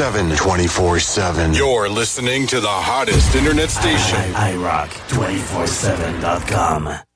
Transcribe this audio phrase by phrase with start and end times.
[0.00, 0.34] 7.
[0.34, 1.52] 24 7.
[1.52, 4.18] You're listening to the hottest internet station.
[4.34, 7.09] I, I rock 247.com.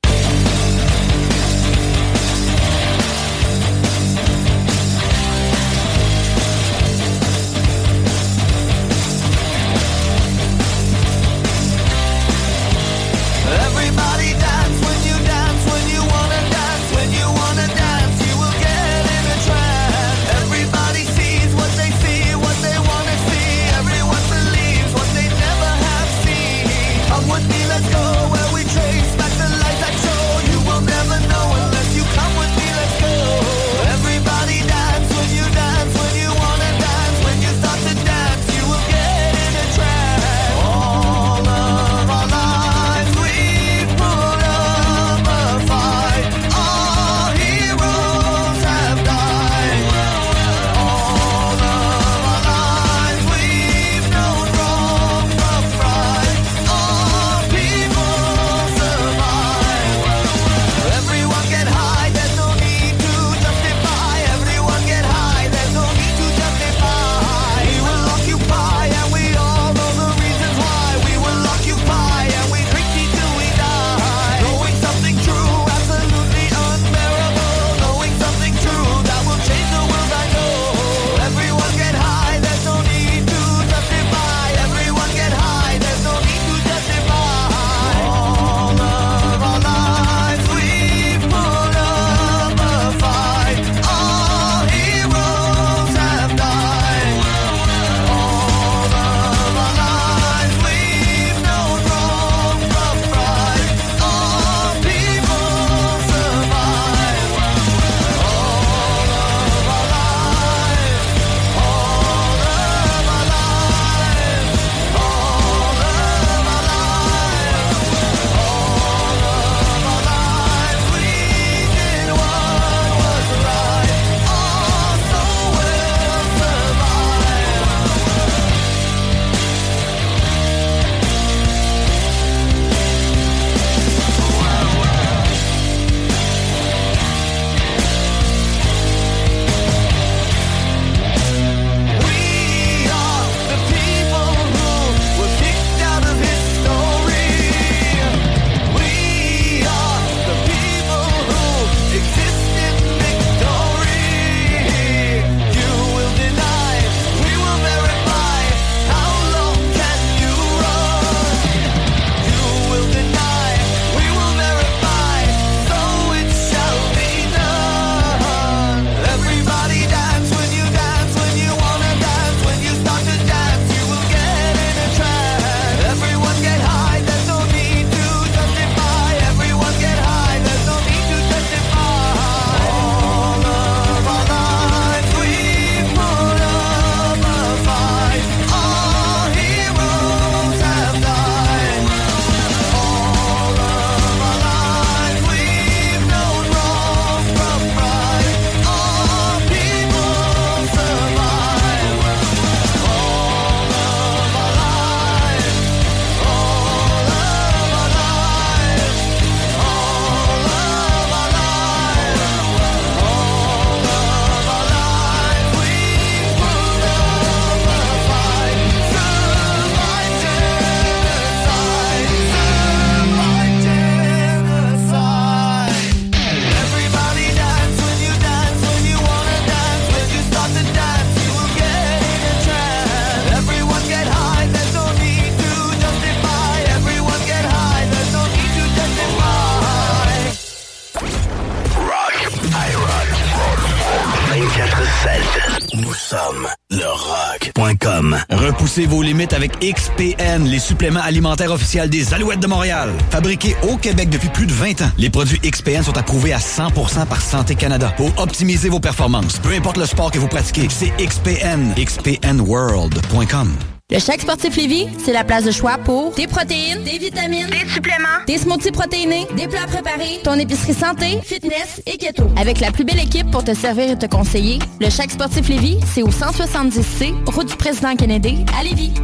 [248.75, 252.91] Repoussez vos limites avec XPN, les suppléments alimentaires officiels des Alouettes de Montréal.
[253.11, 257.07] Fabriqués au Québec depuis plus de 20 ans, les produits XPN sont approuvés à 100%
[257.07, 259.39] par Santé Canada pour optimiser vos performances.
[259.39, 261.73] Peu importe le sport que vous pratiquez, c'est XPN.
[261.77, 263.74] XPNWorld.com.
[263.91, 267.69] Le Chèque Sportif Lévis, c'est la place de choix pour des protéines, des vitamines, des
[267.69, 272.25] suppléments, des smoothies protéinés, des plats préparés, ton épicerie santé, fitness et keto.
[272.39, 275.81] Avec la plus belle équipe pour te servir et te conseiller, le Chèque Sportif Lévis,
[275.93, 278.95] c'est au 170C, route du président Kennedy, à Lévis.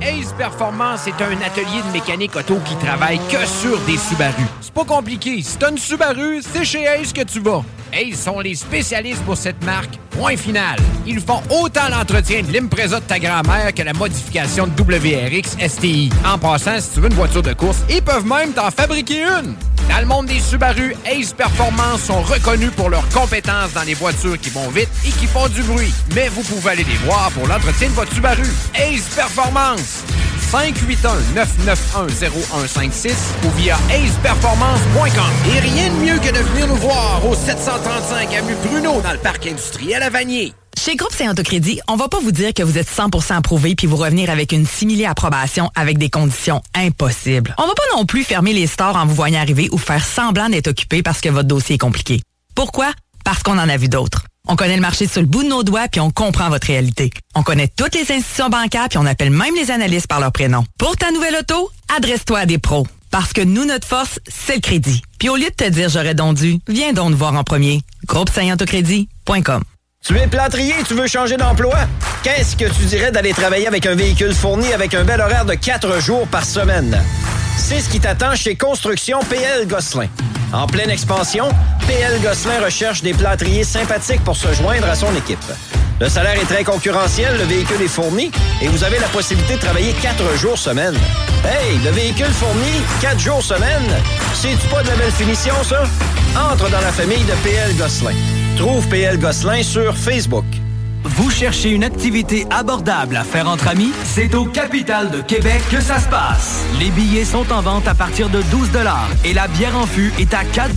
[0.00, 4.42] Ace Performance est un atelier de mécanique auto qui travaille que sur des Subaru.
[4.60, 5.40] C'est pas compliqué.
[5.42, 7.62] Si t'as une Subaru, c'est chez Ace que tu vas.
[7.92, 9.98] Ace sont les spécialistes pour cette marque.
[10.10, 10.78] Point final.
[11.06, 16.10] Ils font autant l'entretien de l'Impreza de ta grand-mère que la modification de WRX STI.
[16.24, 19.54] En passant, si tu veux une voiture de course, ils peuvent même t'en fabriquer une.
[19.88, 24.38] Dans le monde des Subaru, Ace Performance sont reconnus pour leurs compétences dans les voitures
[24.38, 25.92] qui vont vite et qui font du bruit.
[26.14, 28.46] Mais vous pouvez aller les voir pour l'entretien de votre Subaru.
[28.74, 30.04] Ace Performance.
[30.52, 33.12] 581-991-0156
[33.46, 35.54] ou via aceperformance.com.
[35.54, 39.18] Et rien de mieux que de venir nous voir au 735 avenue Bruno dans le
[39.18, 40.52] parc industriel à Vanier.
[40.78, 43.86] Chez Groupe Saint Autocrédit, on va pas vous dire que vous êtes 100% approuvé puis
[43.86, 47.54] vous revenir avec une simili approbation avec des conditions impossibles.
[47.56, 50.48] On va pas non plus fermer les stores en vous voyant arriver ou faire semblant
[50.48, 52.20] d'être occupé parce que votre dossier est compliqué.
[52.54, 52.92] Pourquoi?
[53.24, 54.24] Parce qu'on en a vu d'autres.
[54.48, 57.10] On connaît le marché sur le bout de nos doigts puis on comprend votre réalité.
[57.34, 60.64] On connaît toutes les institutions bancaires puis on appelle même les analystes par leur prénom.
[60.78, 62.86] Pour ta nouvelle auto, adresse-toi à des pros.
[63.10, 65.02] Parce que nous, notre force, c'est le crédit.
[65.18, 67.82] Puis au lieu de te dire j'aurais donc dû, viens donc voir en premier.
[68.06, 69.62] Groupe Autocrédit.com.
[70.04, 71.76] Tu es plâtrier tu veux changer d'emploi?
[72.24, 75.54] Qu'est-ce que tu dirais d'aller travailler avec un véhicule fourni avec un bel horaire de
[75.54, 77.00] 4 jours par semaine?
[77.56, 80.08] C'est ce qui t'attend chez Construction PL Gosselin.
[80.52, 81.48] En pleine expansion,
[81.86, 85.38] PL Gosselin recherche des plâtriers sympathiques pour se joindre à son équipe.
[86.00, 88.30] Le salaire est très concurrentiel, le véhicule est fourni
[88.60, 90.94] et vous avez la possibilité de travailler 4 jours semaine.
[91.44, 93.88] Hey, le véhicule fourni, 4 jours semaine,
[94.34, 95.84] c'est-tu pas de la belle finition, ça?
[96.36, 98.14] Entre dans la famille de PL Gosselin.
[98.56, 100.44] Trouve PL Gosselin sur Facebook.
[101.04, 103.92] Vous cherchez une activité abordable à faire entre amis?
[104.04, 106.64] C'est au Capital de Québec que ça se passe.
[106.78, 108.68] Les billets sont en vente à partir de 12
[109.24, 110.70] et la bière en fût est à 4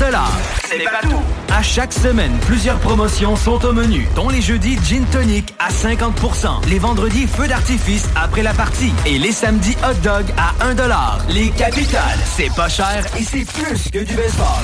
[0.68, 1.22] C'est pas tout!
[1.54, 6.68] À chaque semaine, plusieurs promotions sont au menu, dont les jeudis Gin Tonic à 50%
[6.70, 10.74] les vendredis Feu d'artifice après la partie et les samedis Hot Dog à 1
[11.30, 14.64] Les Capitales, c'est pas cher et c'est plus que du baseball.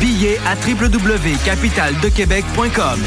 [0.00, 3.00] Billets à www.capitaldequebec.com.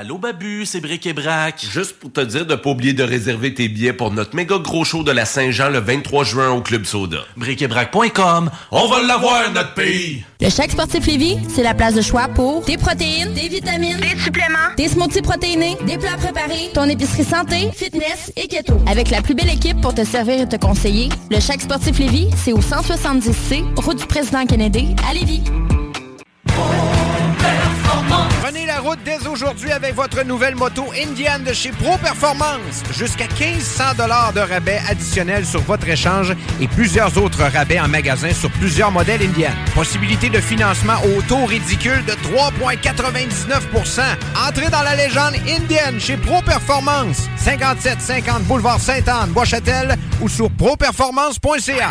[0.00, 1.66] Allô Babu, c'est Bric et Brac.
[1.72, 4.84] Juste pour te dire de pas oublier de réserver tes billets pour notre méga gros
[4.84, 7.24] show de la Saint-Jean le 23 juin au Club Soda.
[7.36, 10.22] Bricebrac.com, on va l'avoir notre pays.
[10.40, 14.16] Le chèque sportif Lévis, c'est la place de choix pour des protéines, des vitamines, des
[14.20, 18.74] suppléments, des smoothies protéinés, des plats préparés, ton épicerie santé, fitness et keto.
[18.86, 22.30] Avec la plus belle équipe pour te servir et te conseiller, le chèque sportif Lévis,
[22.36, 25.42] c'est au 170C, route du président Kennedy à Lévis.
[26.46, 26.97] La
[28.96, 32.82] dès aujourd'hui avec votre nouvelle moto Indian de chez Pro Performance.
[32.96, 38.32] Jusqu'à 1500 dollars de rabais additionnels sur votre échange et plusieurs autres rabais en magasin
[38.32, 39.52] sur plusieurs modèles Indian.
[39.74, 44.00] Possibilité de financement au taux ridicule de 3,99%
[44.48, 47.28] Entrez dans la légende Indian chez Pro Performance.
[47.36, 51.90] 5750 boulevard Sainte-Anne, Bois-Châtel ou sur properformance.ca.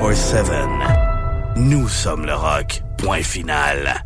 [0.00, 0.42] iRock 24-7.
[1.56, 2.82] Nous sommes le rock.
[2.98, 4.04] Point final.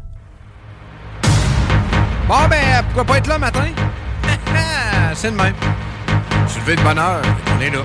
[2.29, 3.67] Bon, ben, pourquoi pas être là matin?
[5.15, 5.55] C'est le même.
[6.49, 7.23] Je levé de bonne heure,
[7.57, 7.81] on est là.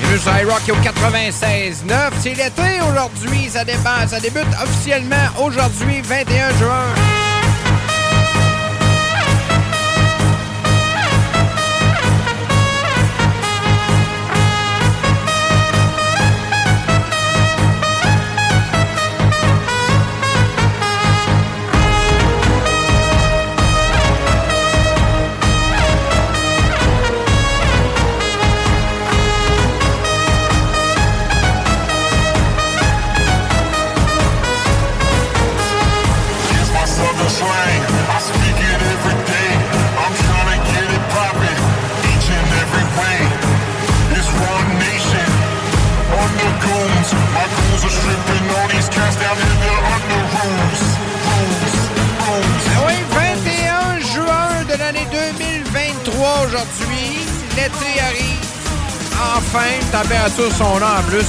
[0.00, 0.32] Bienvenue sur
[0.72, 2.10] au 96.9.
[2.20, 3.48] C'est l'été aujourd'hui.
[3.48, 3.64] Ça,
[4.06, 7.19] ça débute officiellement aujourd'hui, 21 juin.
[47.82, 47.86] Ah
[52.86, 57.24] oui, 21 juin de l'année 2023 aujourd'hui.
[57.56, 58.44] L'été arrive.
[59.36, 61.24] Enfin, les températures sont là en plus.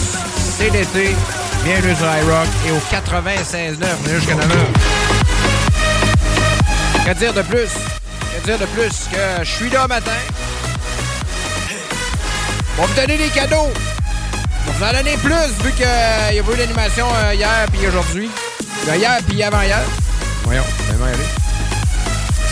[0.58, 1.16] C'est l'été.
[1.64, 3.86] Bienvenue sur iRock et au 96.9.
[4.04, 4.48] On est jusqu'à 9.
[7.06, 7.70] Que dire de plus?
[8.36, 10.12] Que dire de plus que je suis là matin?
[12.78, 13.72] On va me donner des cadeaux.
[14.67, 17.88] On va vous en donner plus vu qu'il y a eu d'animation euh, hier puis
[17.88, 18.30] aujourd'hui.
[18.86, 19.82] Ben, hier puis avant-hier.
[20.43, 21.26] Voyons, vraiment y aller.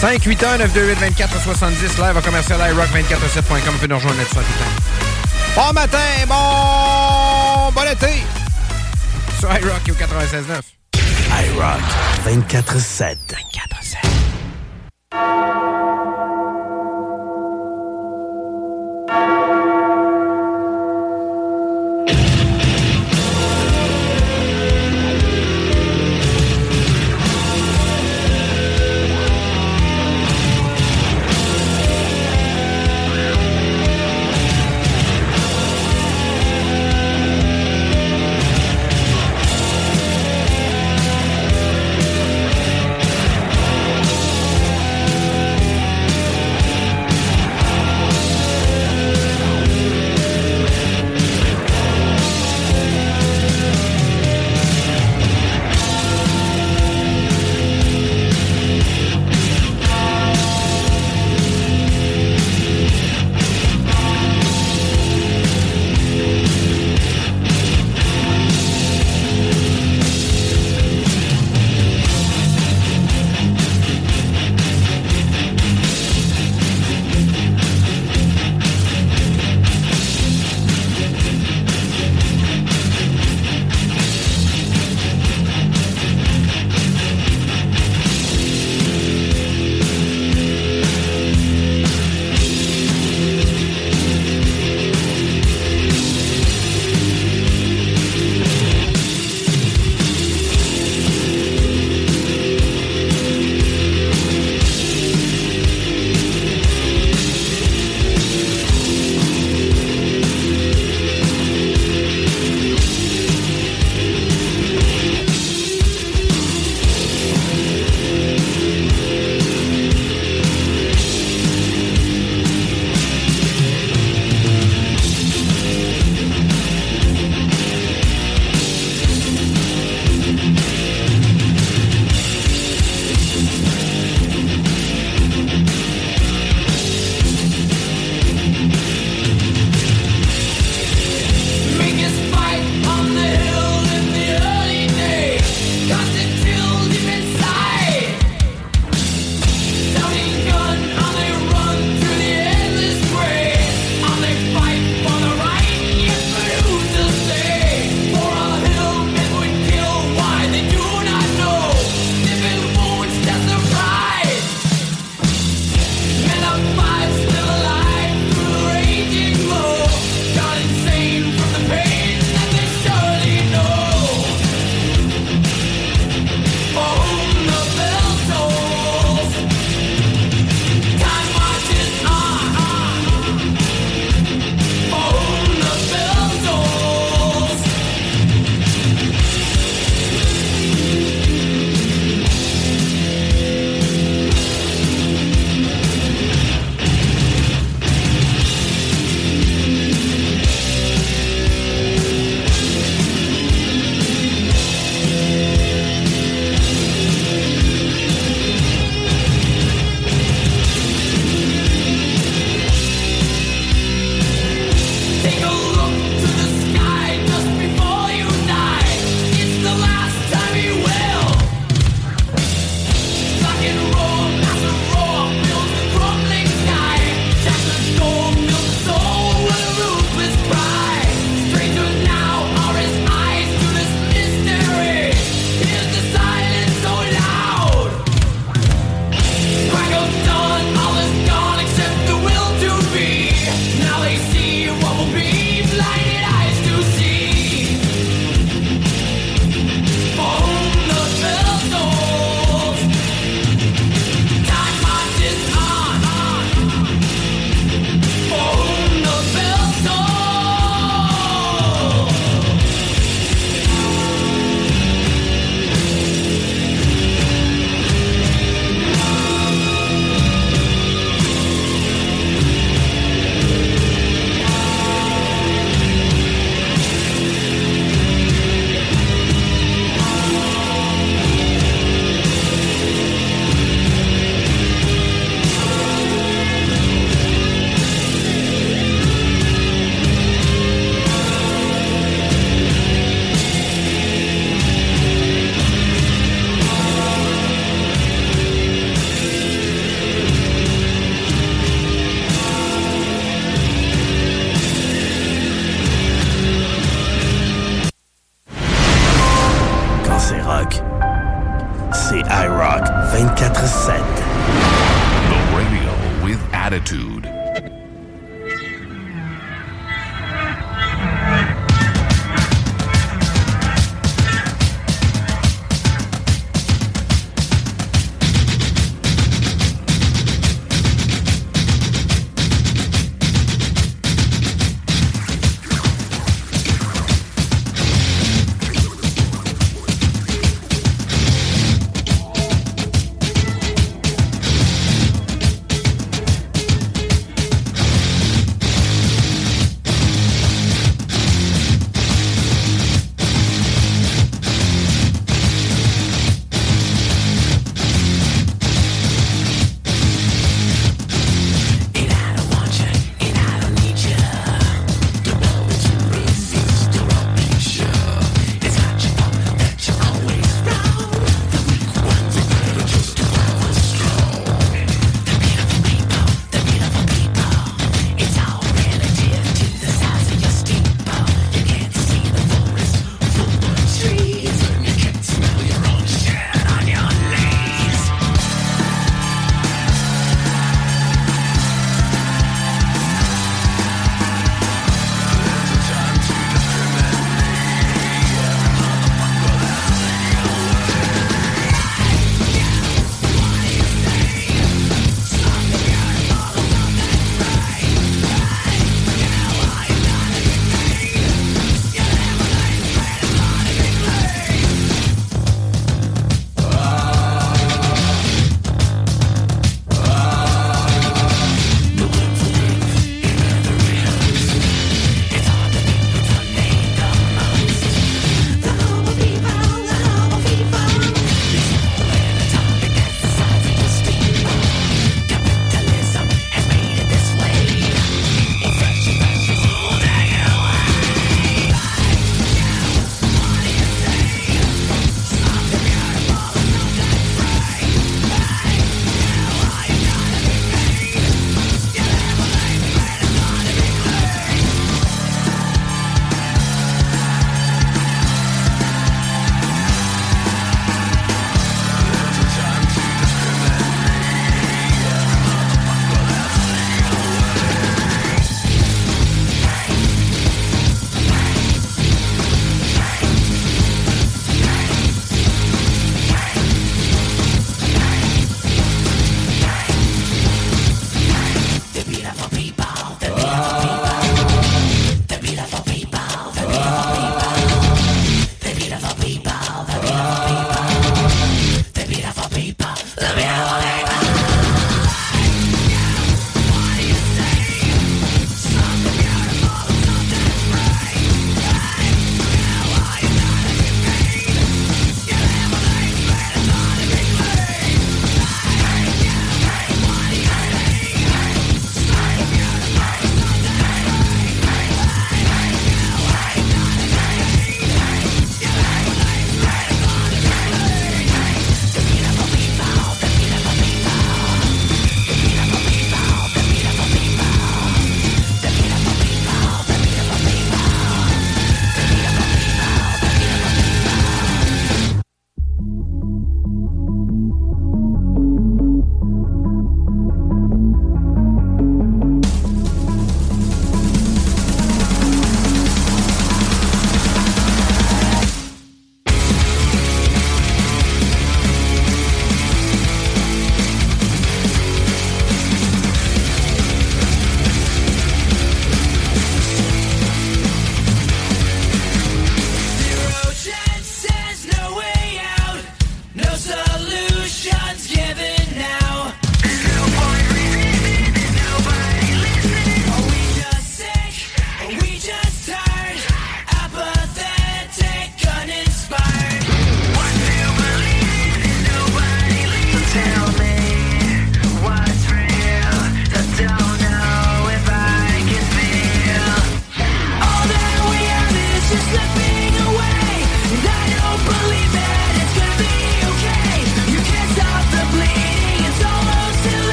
[0.00, 3.58] 581 928 24 70 live à commercial iRock247.com.
[3.64, 8.24] Vous pouvez nous rejoindre là-dessus tout Bon matin, bon, bon été
[9.42, 10.62] sur iRock au 96.9.
[11.46, 11.82] iRock
[12.24, 13.16] 24-7.
[15.12, 15.61] 24-7.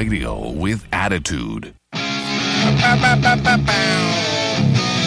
[0.00, 1.74] Radio with attitude.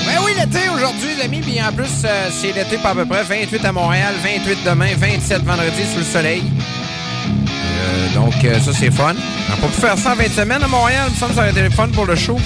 [0.05, 3.05] Ben oui, l'été aujourd'hui, les amis, puis en plus, euh, c'est l'été pas à peu
[3.05, 3.23] près.
[3.23, 6.43] 28 à Montréal, 28 demain, 27 vendredi sous le soleil.
[6.45, 9.15] Euh, donc, euh, ça, c'est fun.
[9.63, 12.05] On pu faire ça en 20 semaines à Montréal, il me semble ça fun pour
[12.05, 12.37] le show.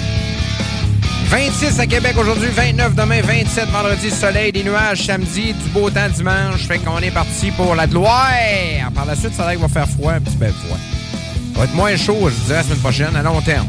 [1.26, 6.08] 26 à Québec aujourd'hui, 29 demain, 27 vendredi, soleil, des nuages samedi, du beau temps
[6.08, 6.66] dimanche.
[6.66, 8.32] Fait qu'on est parti pour la gloire.
[8.94, 10.78] Par la suite, ça va faire froid, un petit peu froid.
[11.58, 13.66] Va être moins chaud, je dirais, la semaine prochaine, à long terme.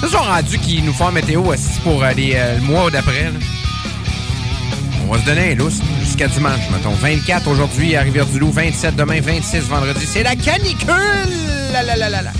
[0.00, 2.90] Ça, sont rendus qui nous font un météo aussi pour euh, les, euh, le mois
[2.90, 3.30] d'après.
[5.06, 6.92] On va se donner un lousse jusqu'à dimanche, mettons.
[6.92, 10.06] 24 aujourd'hui à Rivière-du-Loup, 27 demain, 26 vendredi.
[10.06, 10.88] C'est la canicule!
[11.72, 12.32] La, la, la, la, la.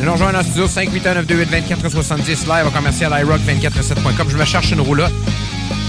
[0.00, 4.28] Nous rejoindre en studio 581-928-2470 live au commercial iRock247.com.
[4.28, 5.12] Je me cherche une roulotte.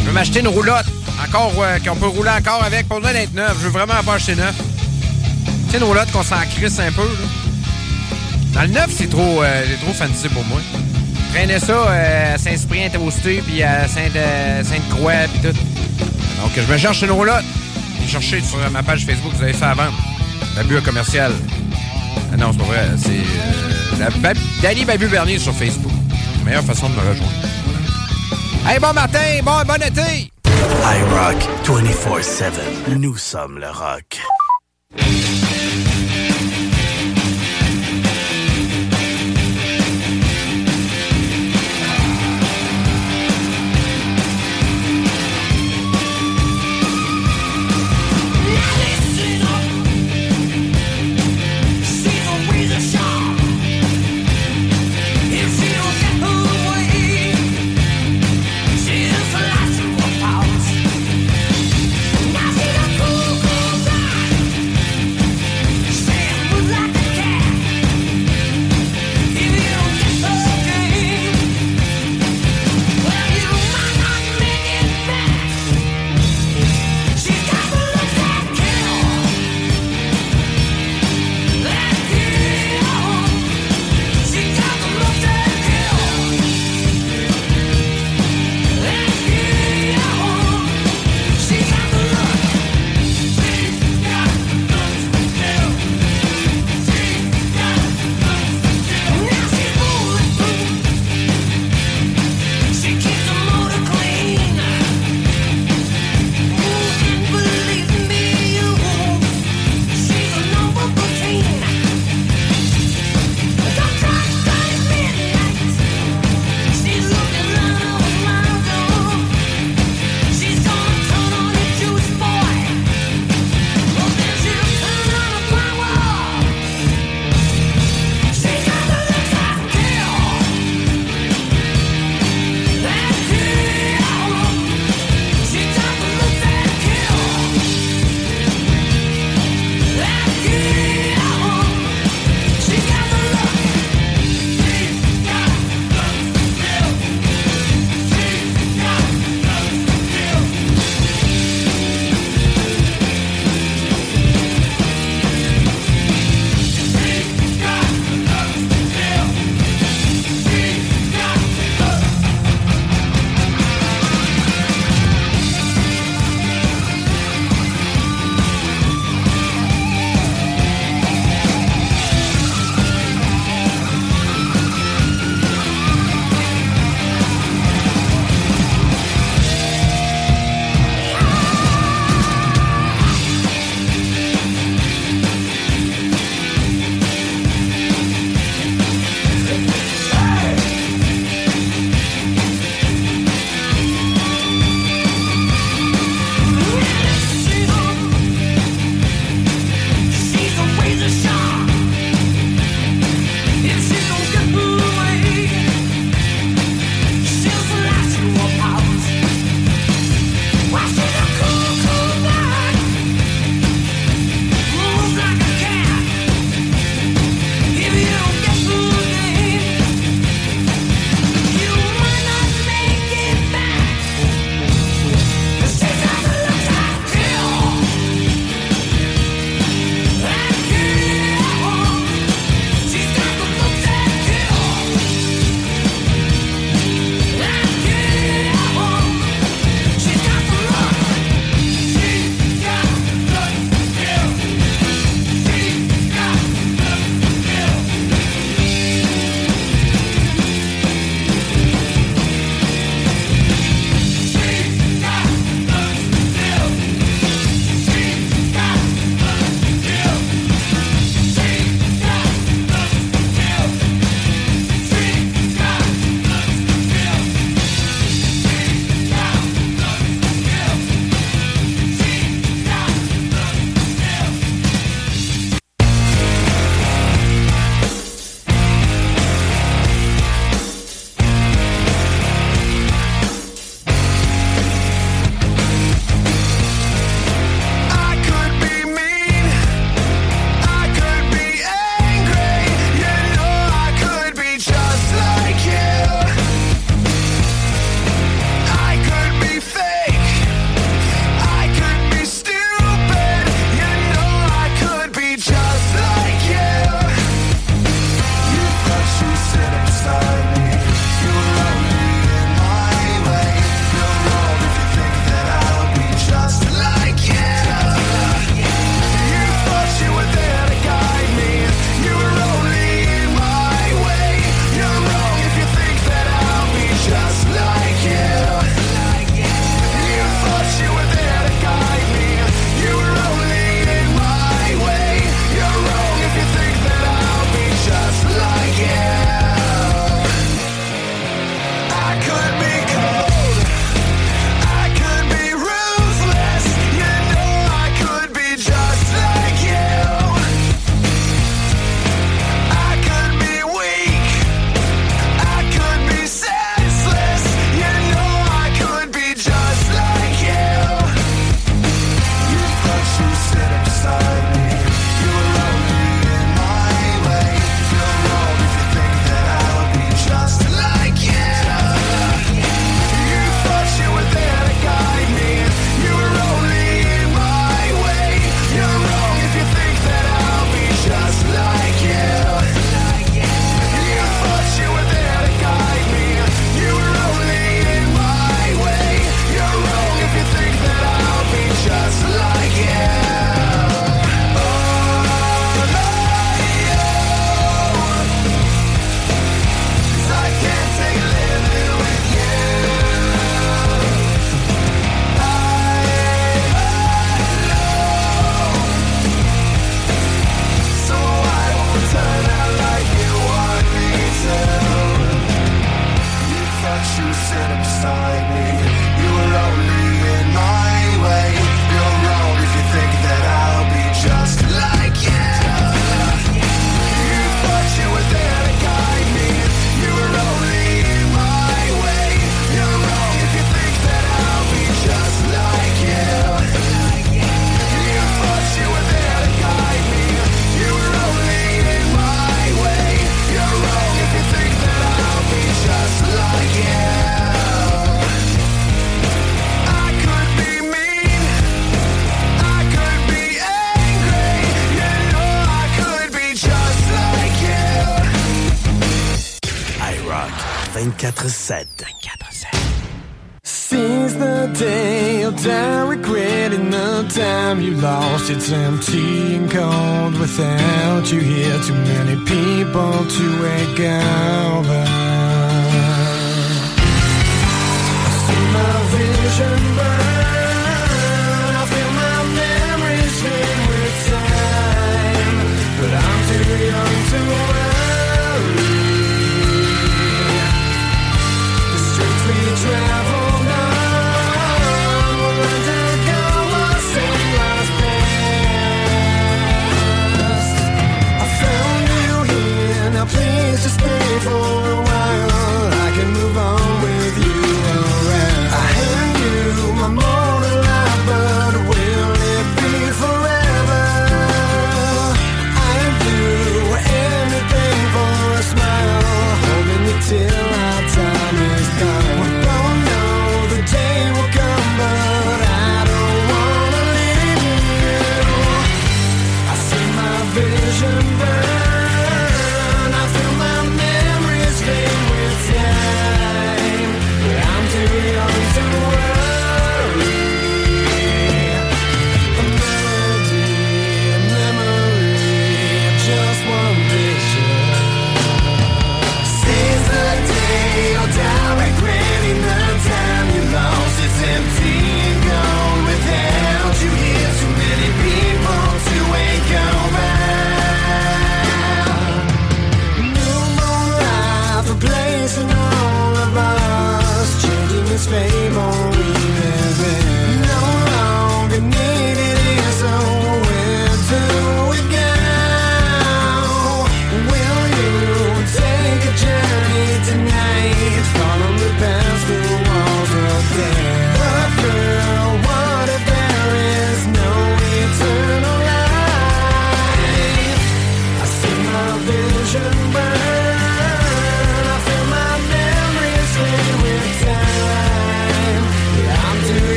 [0.00, 0.86] Je veux m'acheter une roulotte.
[1.26, 2.86] Encore, euh, qu'on peut rouler encore avec.
[2.88, 3.56] Pas besoin d'être neuf.
[3.58, 4.54] Je veux vraiment pas acheter neuf.
[5.70, 7.02] Tu sais, une roulotte qu'on s'en crisse un peu.
[7.02, 7.28] Là.
[8.54, 10.60] Dans le neuf, c'est trop, euh, trop fancy pour moi.
[11.32, 15.56] Traînais ça euh, à Saint-Cyprien, Toasté, puis à euh, Sainte-Croix, puis tout.
[16.42, 17.44] Donc, je me cherche une roulotte.
[18.08, 19.96] Cherchez sur ma page Facebook, vous avez ça à vendre.
[20.56, 21.32] Babu commercial.
[22.32, 22.88] Ah non, c'est pas vrai.
[22.96, 25.92] C'est euh, Babu Bernier sur Facebook.
[26.44, 27.32] Meilleure façon de me rejoindre.
[28.66, 30.32] Hey, bon matin, bon, bon été!
[30.48, 32.96] I rock 24-7.
[32.96, 34.20] Nous sommes le rock.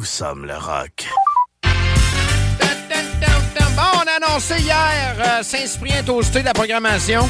[0.00, 1.06] Nous sommes le rock.
[1.62, 1.70] Bon,
[3.76, 7.28] on a annoncé hier euh, Saint-Cyprien Toasté de la programmation.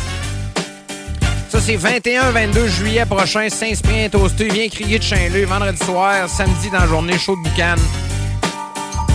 [1.48, 3.48] Ça, c'est 21-22 juillet prochain.
[3.48, 4.50] Saint-Cyprien Toasté.
[4.50, 5.46] Viens crier de Saint-Leu.
[5.46, 7.74] Vendredi soir, samedi dans la journée, chaud de boucan.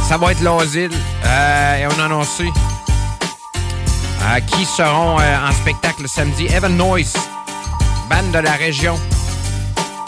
[0.10, 0.92] Ça va être l'asile.
[1.24, 6.46] Euh, et on a annoncé euh, qui seront euh, en spectacle samedi.
[6.48, 7.14] Evan Noyce,
[8.10, 9.00] bande de la région,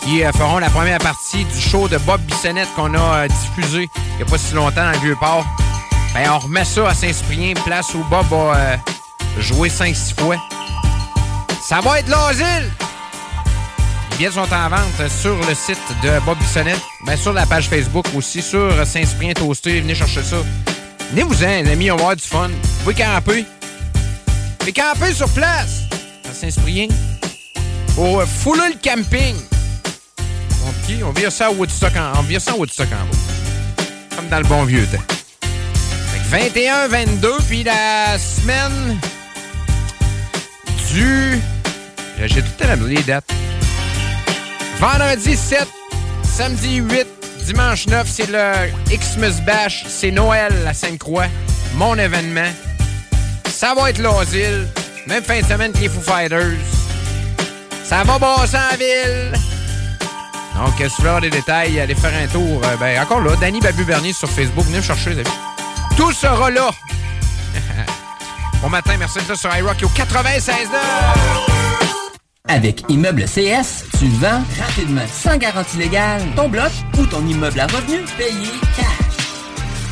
[0.08, 3.90] qui euh, feront la première partie du show de Bob Bissonnette qu'on a euh, diffusé
[3.96, 5.46] il n'y a pas si longtemps dans le Vieux-Port.
[6.14, 8.78] Ben, on remet ça à Saint-Cyprien, place où Bob a euh,
[9.40, 10.38] joué 5-6 fois.
[11.62, 12.72] Ça va être l'asile!
[14.12, 17.68] Les billets sont en vente sur le site de Bob Bissonnette, ben, sur la page
[17.68, 19.82] Facebook aussi, sur Saint-Cyprien Toasté.
[19.82, 20.38] Venez chercher ça.
[21.12, 22.48] Venez-vous-en, les amis, on va avoir du fun.
[22.48, 23.42] Vous pouvez camper.
[23.42, 25.82] Vous pouvez camper sur place
[26.30, 26.88] à Saint-Cyprien.
[28.00, 29.36] Euh, Fouloul Camping.
[31.04, 32.54] On vire ça à Woodstock en, on vire ça.
[32.54, 35.04] Comme dans le bon vieux temps.
[36.12, 38.98] Fait que 21, 22, puis la semaine
[40.92, 41.40] du...
[42.20, 43.30] J'ai tout à les dates.
[44.80, 45.68] Vendredi 7,
[46.24, 47.08] samedi 8,
[47.46, 49.86] dimanche 9, c'est le Xmas Bash.
[49.88, 51.28] C'est Noël à Sainte-Croix.
[51.76, 52.52] Mon événement.
[53.50, 54.68] Ça va être l'asile.
[55.06, 56.58] Même fin de semaine que les Foo Fighters.
[57.84, 59.57] Ça va brasser en ville.
[60.58, 62.62] Donc, si vous voulez avoir des détails, allez faire un tour.
[62.64, 64.66] Euh, ben, encore là, Danny Babu Bernier sur Facebook.
[64.66, 65.24] Venez me chercher, amis.
[65.96, 66.72] Tout sera là.
[68.62, 70.70] bon matin, merci là sur iRock au 96
[72.48, 77.68] Avec Immeuble CS, tu vends rapidement, sans garantie légale, ton bloc ou ton immeuble à
[77.68, 79.07] revenu payé cash.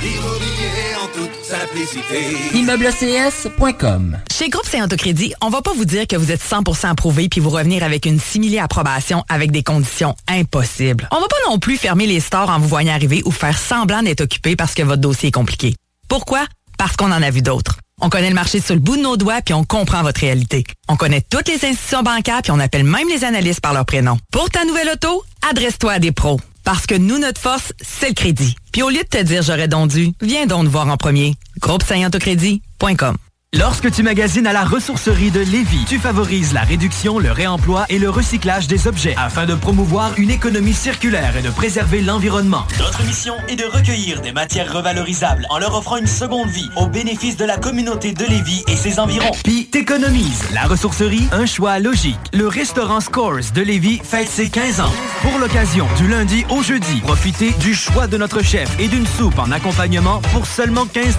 [0.05, 2.37] Immobilier en toute simplicité.
[2.53, 7.27] ImmeubleCS.com Chez Groupe Saint Autocrédit, on va pas vous dire que vous êtes 100% approuvé
[7.27, 11.07] puis vous revenir avec une simili approbation avec des conditions impossibles.
[11.11, 14.03] On va pas non plus fermer les stores en vous voyant arriver ou faire semblant
[14.03, 15.75] d'être occupé parce que votre dossier est compliqué.
[16.07, 16.45] Pourquoi?
[16.77, 17.79] Parce qu'on en a vu d'autres.
[17.99, 20.65] On connaît le marché sur le bout de nos doigts puis on comprend votre réalité.
[20.87, 24.19] On connaît toutes les institutions bancaires puis on appelle même les analystes par leur prénom.
[24.31, 26.39] Pour ta nouvelle auto, adresse-toi à des pros.
[26.65, 28.55] Parce que nous, notre force, c'est le crédit.
[28.73, 31.35] Puis au lieu de te dire j'aurais donc dû, viens donc voir en premier.
[31.61, 33.24] Groupe.
[33.57, 37.99] Lorsque tu magasines à la ressourcerie de Lévis, tu favorises la réduction, le réemploi et
[37.99, 42.65] le recyclage des objets afin de promouvoir une économie circulaire et de préserver l'environnement.
[42.79, 46.87] Notre mission est de recueillir des matières revalorisables en leur offrant une seconde vie au
[46.87, 49.31] bénéfice de la communauté de Lévis et ses environs.
[49.45, 50.43] Puis t'économises.
[50.53, 52.19] La ressourcerie, un choix logique.
[52.33, 54.93] Le restaurant Scores de Lévis fête ses 15 ans.
[55.21, 59.39] Pour l'occasion, du lundi au jeudi, profitez du choix de notre chef et d'une soupe
[59.39, 61.17] en accompagnement pour seulement 15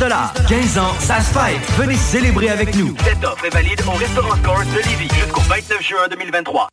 [0.48, 1.60] 15 ans, ça se fête.
[1.78, 2.25] Venez célébrer
[3.04, 6.68] Cette offre est valide au restaurant Scores de Lévis jusqu'au 29 juin 2023.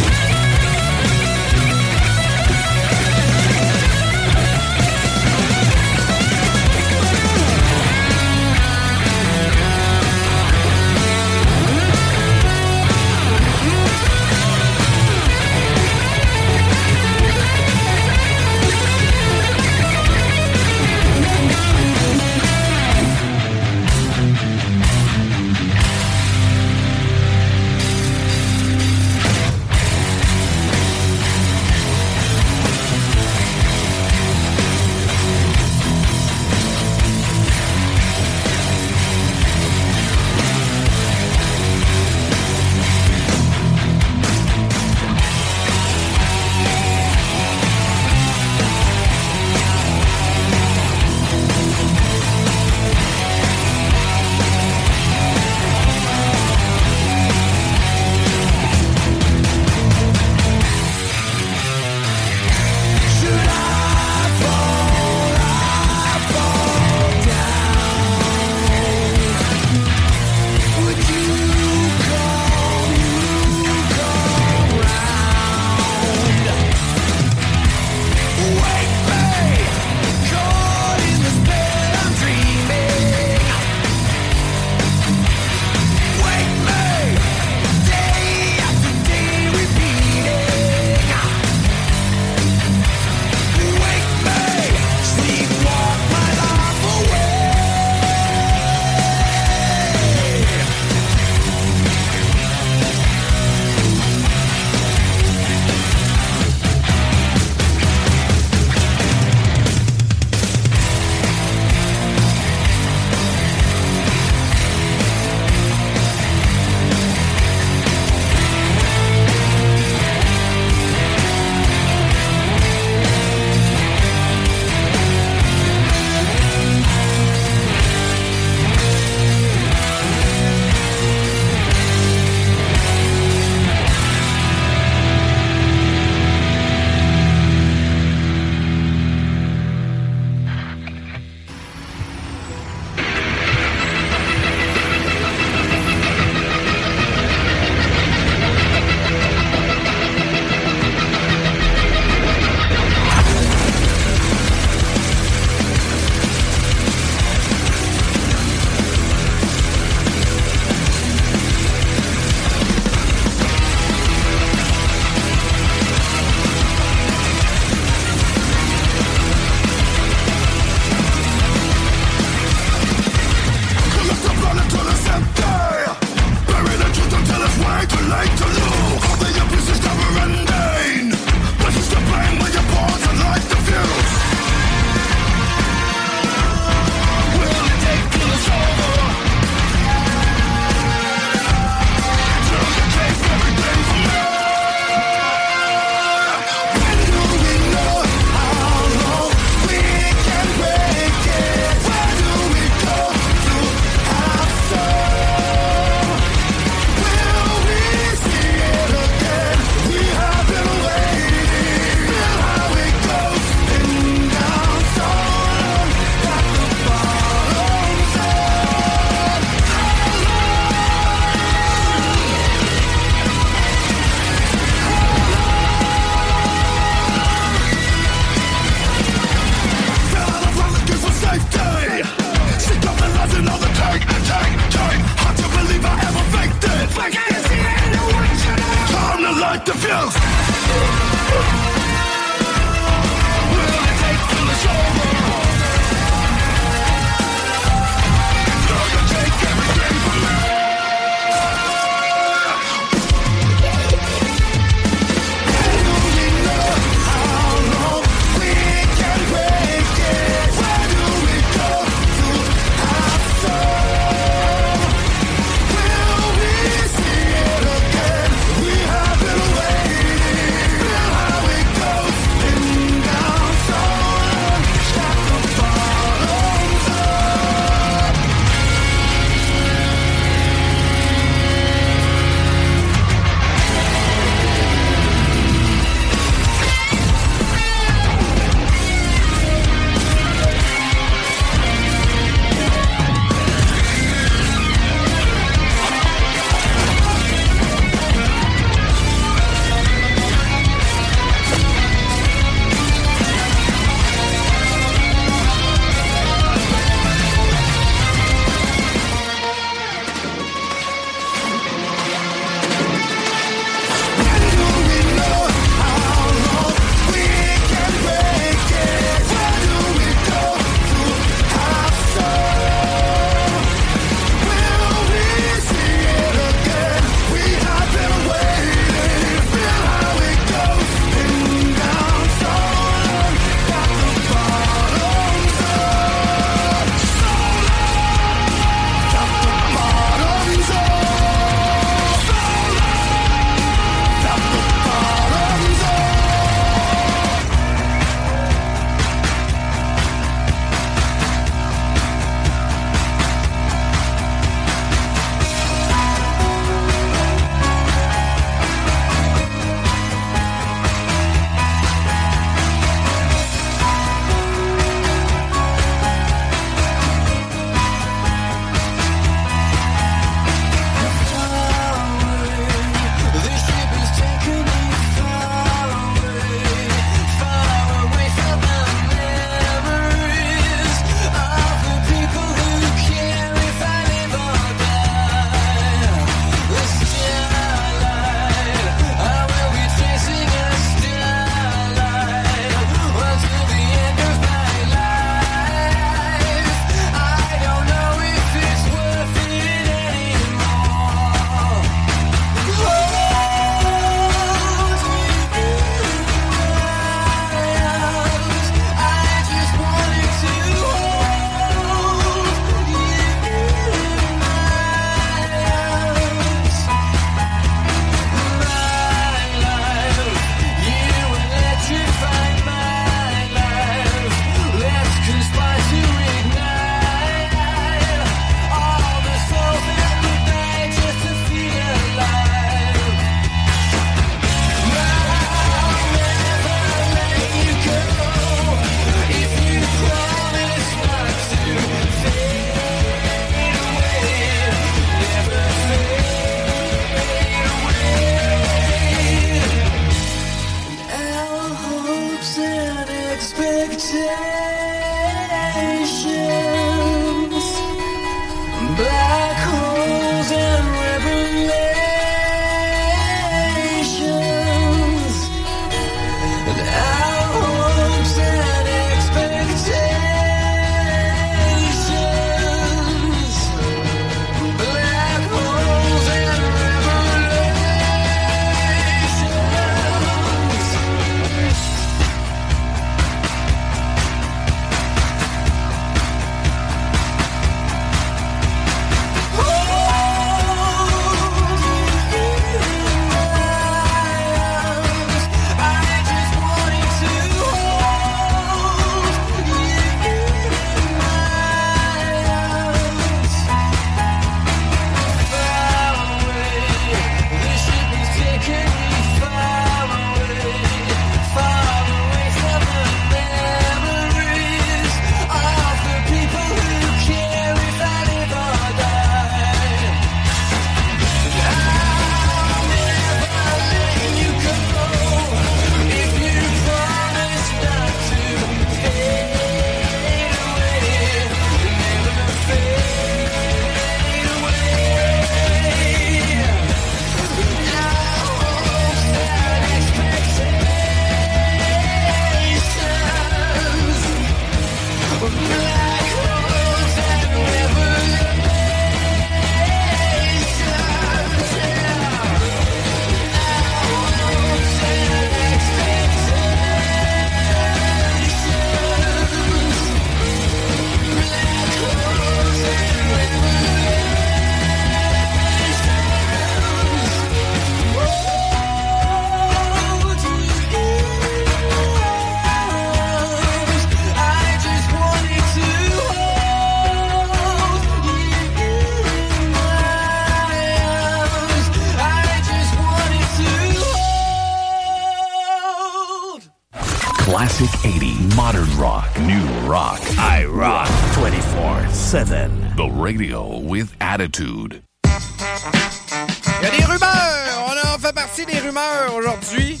[587.78, 590.18] Classic 80, modern rock, new rock.
[590.36, 591.06] I rock
[591.36, 592.96] 24 7.
[592.96, 595.00] The radio with attitude.
[595.24, 597.86] Il y a des rumeurs!
[597.86, 600.00] On a fait partie des rumeurs aujourd'hui.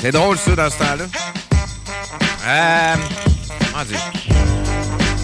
[0.00, 1.04] C'est drôle, ça, dans ce temps-là.
[2.46, 2.94] Euh.
[3.70, 4.00] Comment dire?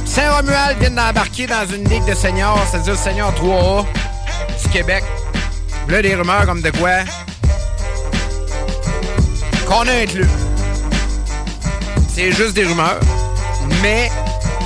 [0.05, 3.87] Saint-Romuald vient d'embarquer dans une ligue de seniors, c'est-à-dire senior 3A
[4.63, 5.05] du Québec.
[5.89, 6.99] Là, des rumeurs comme de quoi
[9.75, 10.29] qu'on a inclus.
[12.09, 13.01] C'est juste des rumeurs,
[13.83, 14.11] mais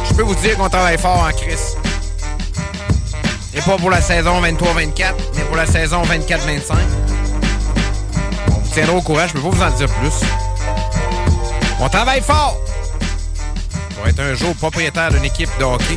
[0.08, 1.76] je peux vous dire qu'on travaille fort en crise.
[3.54, 6.74] Et pas pour la saison 23-24, mais pour la saison 24-25.
[8.48, 10.26] On vous tiendra au courant, je peux pas vous en dire plus.
[11.80, 12.58] On travaille fort
[13.96, 15.96] pour être un jour propriétaire d'une équipe de hockey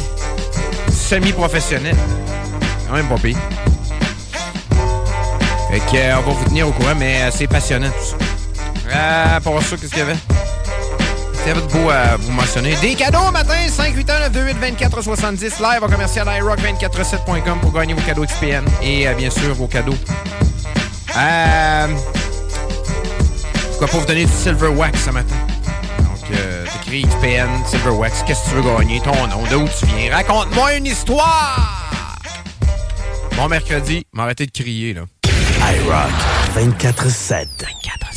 [0.89, 1.97] semi-professionnelle.
[2.93, 3.37] Même pas pire.
[5.69, 8.30] Fait que, euh, on va vous tenir au courant, mais euh, c'est passionnant tout ça.
[8.93, 10.15] Euh, pour ça, qu'est-ce qu'il y avait?
[11.43, 12.75] Avait de beau à vous mentionner?
[12.81, 19.13] Des cadeaux matin, 581-928-2470, live au commercial iRock247.com pour gagner vos cadeaux XPN et euh,
[19.15, 19.95] bien sûr vos cadeaux.
[21.17, 21.87] Euh,
[23.69, 25.35] pourquoi pas vous donner du Silver Wax ce matin?
[25.99, 29.01] Donc, euh, t'écris XPN, Silver Wax, qu'est-ce que tu veux gagner?
[29.01, 30.13] Ton nom, d'où tu viens?
[30.13, 32.17] Raconte-moi une histoire!
[33.35, 35.01] Bon mercredi, m'arrêtez de crier, là.
[35.25, 36.11] iRock
[36.55, 37.47] 24-7.
[37.59, 38.10] 24-7.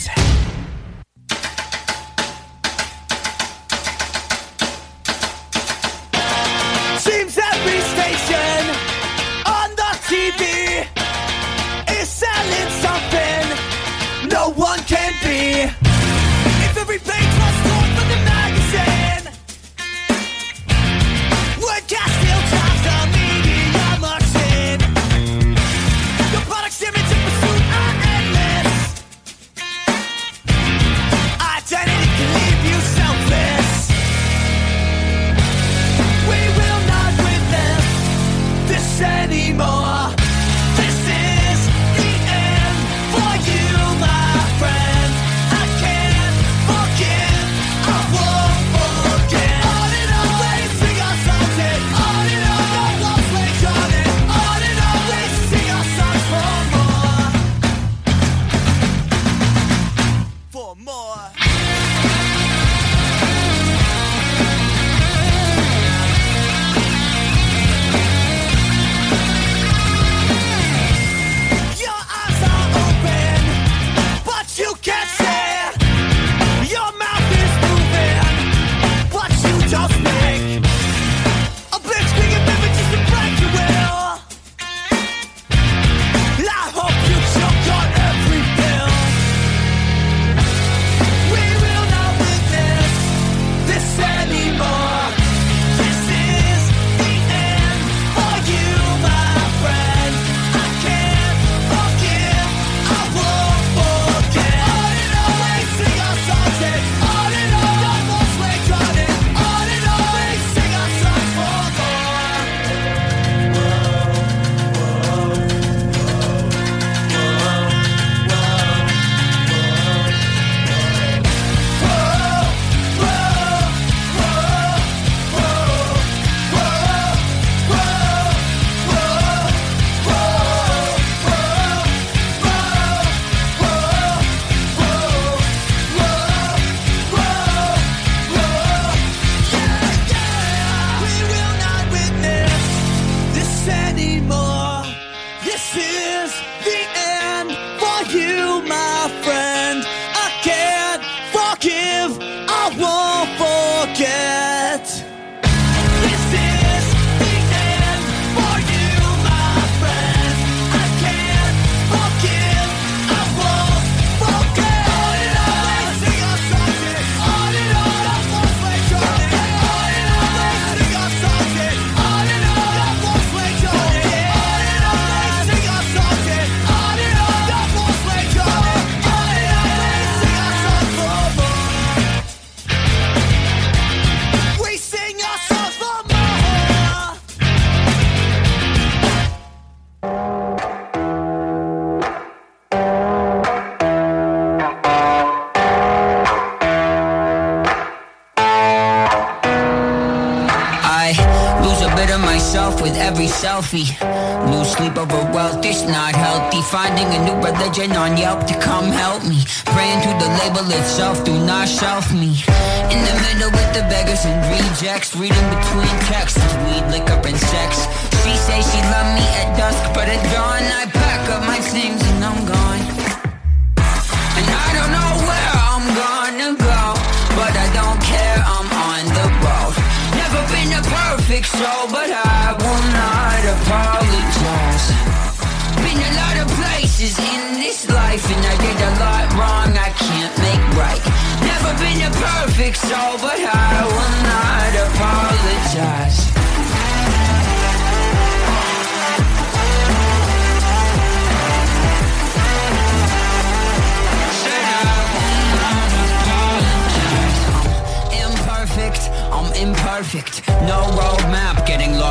[203.54, 204.03] selfie.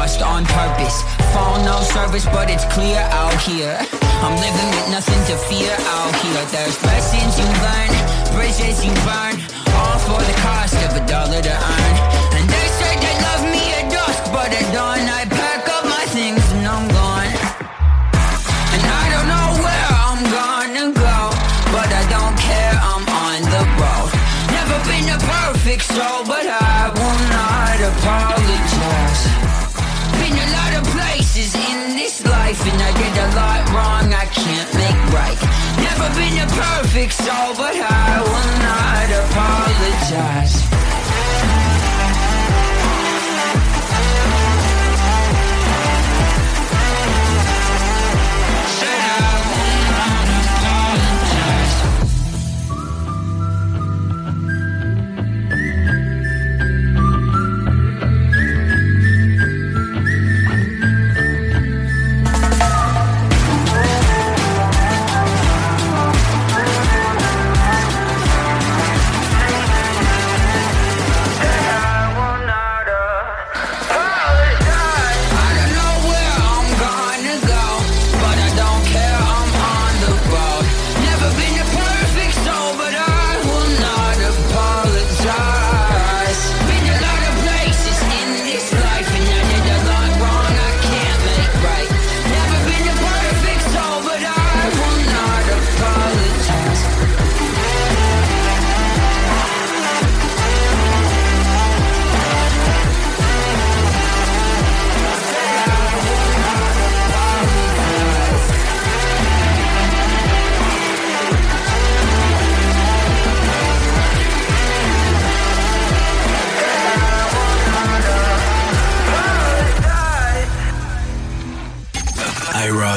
[0.03, 1.01] lost on purpose.
[1.31, 3.77] Phone no service, but it's clear out here.
[4.25, 6.43] I'm living with nothing to fear out here.
[6.51, 7.91] There's lessons you learn,
[8.35, 9.35] bridges you burn.
[9.79, 12.32] All for the cost of a dollar to earn.
[36.49, 40.72] perfect soul, but I will not apologize.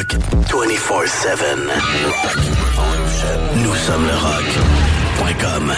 [0.09, 1.37] 24-7.
[3.57, 5.73] Nous sommes le rock.com.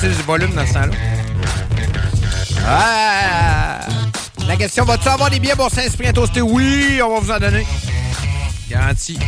[0.00, 0.92] baisser volume dans ce temps-là.
[2.66, 3.80] Ah!
[4.46, 6.40] La question, vas-tu avoir des billets pour Saint-Cyprien Toasté?
[6.40, 7.66] Oui, on va vous en donner.
[8.68, 9.18] Garanti.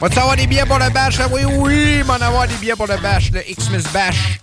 [0.00, 1.18] Vas-tu avoir des billets pour le bash?
[1.30, 4.40] Oui, oui, m'en avoir des billets pour le bash, le Xmas Bash.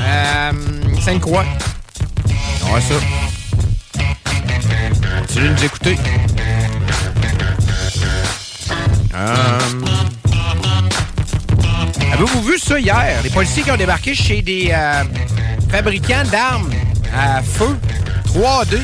[0.00, 0.52] Euh,
[1.00, 1.44] Sainte-Croix.
[2.64, 2.94] On va ça.
[5.20, 5.98] Continuez de nous écouter?
[9.14, 9.58] Euh...
[12.18, 13.20] Avez-vous vu ça hier?
[13.22, 15.04] Les policiers qui ont débarqué chez des euh,
[15.70, 16.68] fabricants d'armes
[17.16, 17.76] à feu
[18.34, 18.78] 3D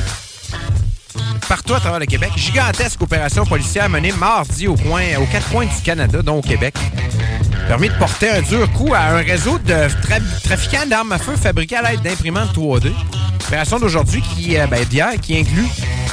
[1.49, 2.31] partout à travers le Québec.
[2.37, 6.75] Gigantesque opération policière menée mardi aux quatre coins du Canada, dont au Québec.
[7.69, 11.35] Permis de porter un dur coup à un réseau de tra- trafiquants d'armes à feu
[11.37, 12.93] fabriqués à l'aide d'imprimantes 3D.
[13.47, 15.67] Opération d'aujourd'hui qui, euh, ben, d'hier, qui inclut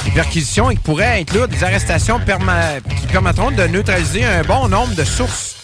[0.04, 4.94] des perquisitions et qui pourrait inclure des arrestations qui permettront de neutraliser un bon nombre
[4.94, 5.56] de sources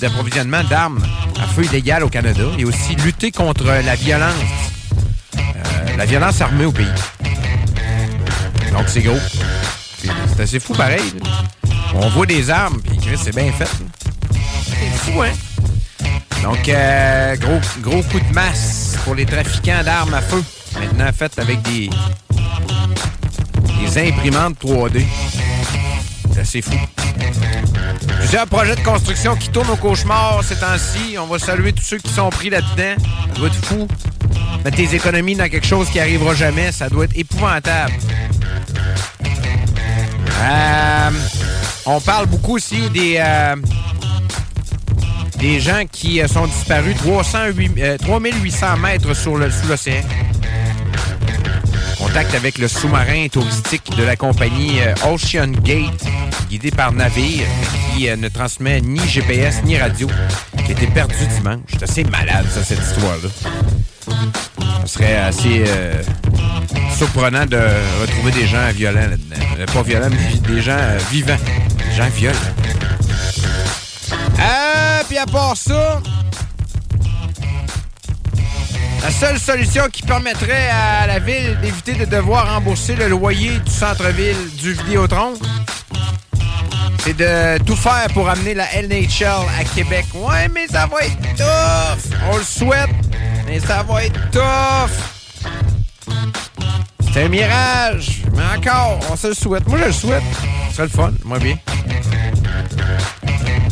[0.00, 1.02] d'approvisionnement d'armes
[1.42, 4.34] à feu illégales au Canada et aussi lutter contre la violence,
[5.36, 6.86] euh, la violence armée au pays.
[8.72, 9.18] Donc, c'est gros.
[10.02, 11.02] C'est- assez fou pareil.
[11.94, 13.68] On voit des armes, puis c'est bien fait.
[14.64, 15.32] C'est fou, hein?
[16.42, 20.42] Donc, euh, gros, gros coup de masse pour les trafiquants d'armes à feu.
[20.78, 21.90] Maintenant fait avec des,
[23.78, 25.04] des imprimantes 3D.
[26.32, 26.72] C'est assez fou.
[28.18, 31.16] Plusieurs projets de construction qui tournent au cauchemar ces temps-ci.
[31.18, 33.02] On va saluer tous ceux qui sont pris là-dedans.
[33.28, 33.88] Ça doit être fou.
[34.64, 37.92] Mettre tes économies dans quelque chose qui arrivera jamais, ça doit être épouvantable.
[40.42, 41.10] Euh,
[41.86, 43.56] on parle beaucoup aussi des, euh,
[45.38, 50.02] des gens qui euh, sont disparus 308, euh, 3800 mètres le, sous l'océan.
[52.00, 56.02] Contact avec le sous-marin touristique de la compagnie euh, Ocean Gate,
[56.48, 57.44] guidé par navire,
[57.94, 60.08] qui euh, ne transmet ni GPS ni radio,
[60.64, 61.60] qui été perdu dimanche.
[61.68, 63.28] C'est assez malade, ça, cette histoire-là.
[64.86, 66.02] Ce serait assez euh,
[66.96, 67.60] surprenant de
[68.00, 69.72] retrouver des gens violents là-dedans.
[69.72, 70.78] Pas violents, mais des gens
[71.10, 71.36] vivants.
[71.78, 72.38] Des gens violents.
[74.38, 76.00] Ah, puis à part ça,
[79.02, 83.70] la seule solution qui permettrait à la ville d'éviter de devoir rembourser le loyer du
[83.70, 85.34] centre-ville du Vidéotron,
[86.98, 90.06] c'est de tout faire pour amener la NHL à Québec.
[90.14, 92.16] Ouais, mais ça va être tough!
[92.30, 92.90] On le souhaite,
[93.46, 94.90] mais ça va être tough!
[97.12, 99.66] C'est un mirage, mais encore, on se le souhaite.
[99.66, 100.22] Moi, je le souhaite.
[100.68, 101.56] Ce serait le fun, moi bien.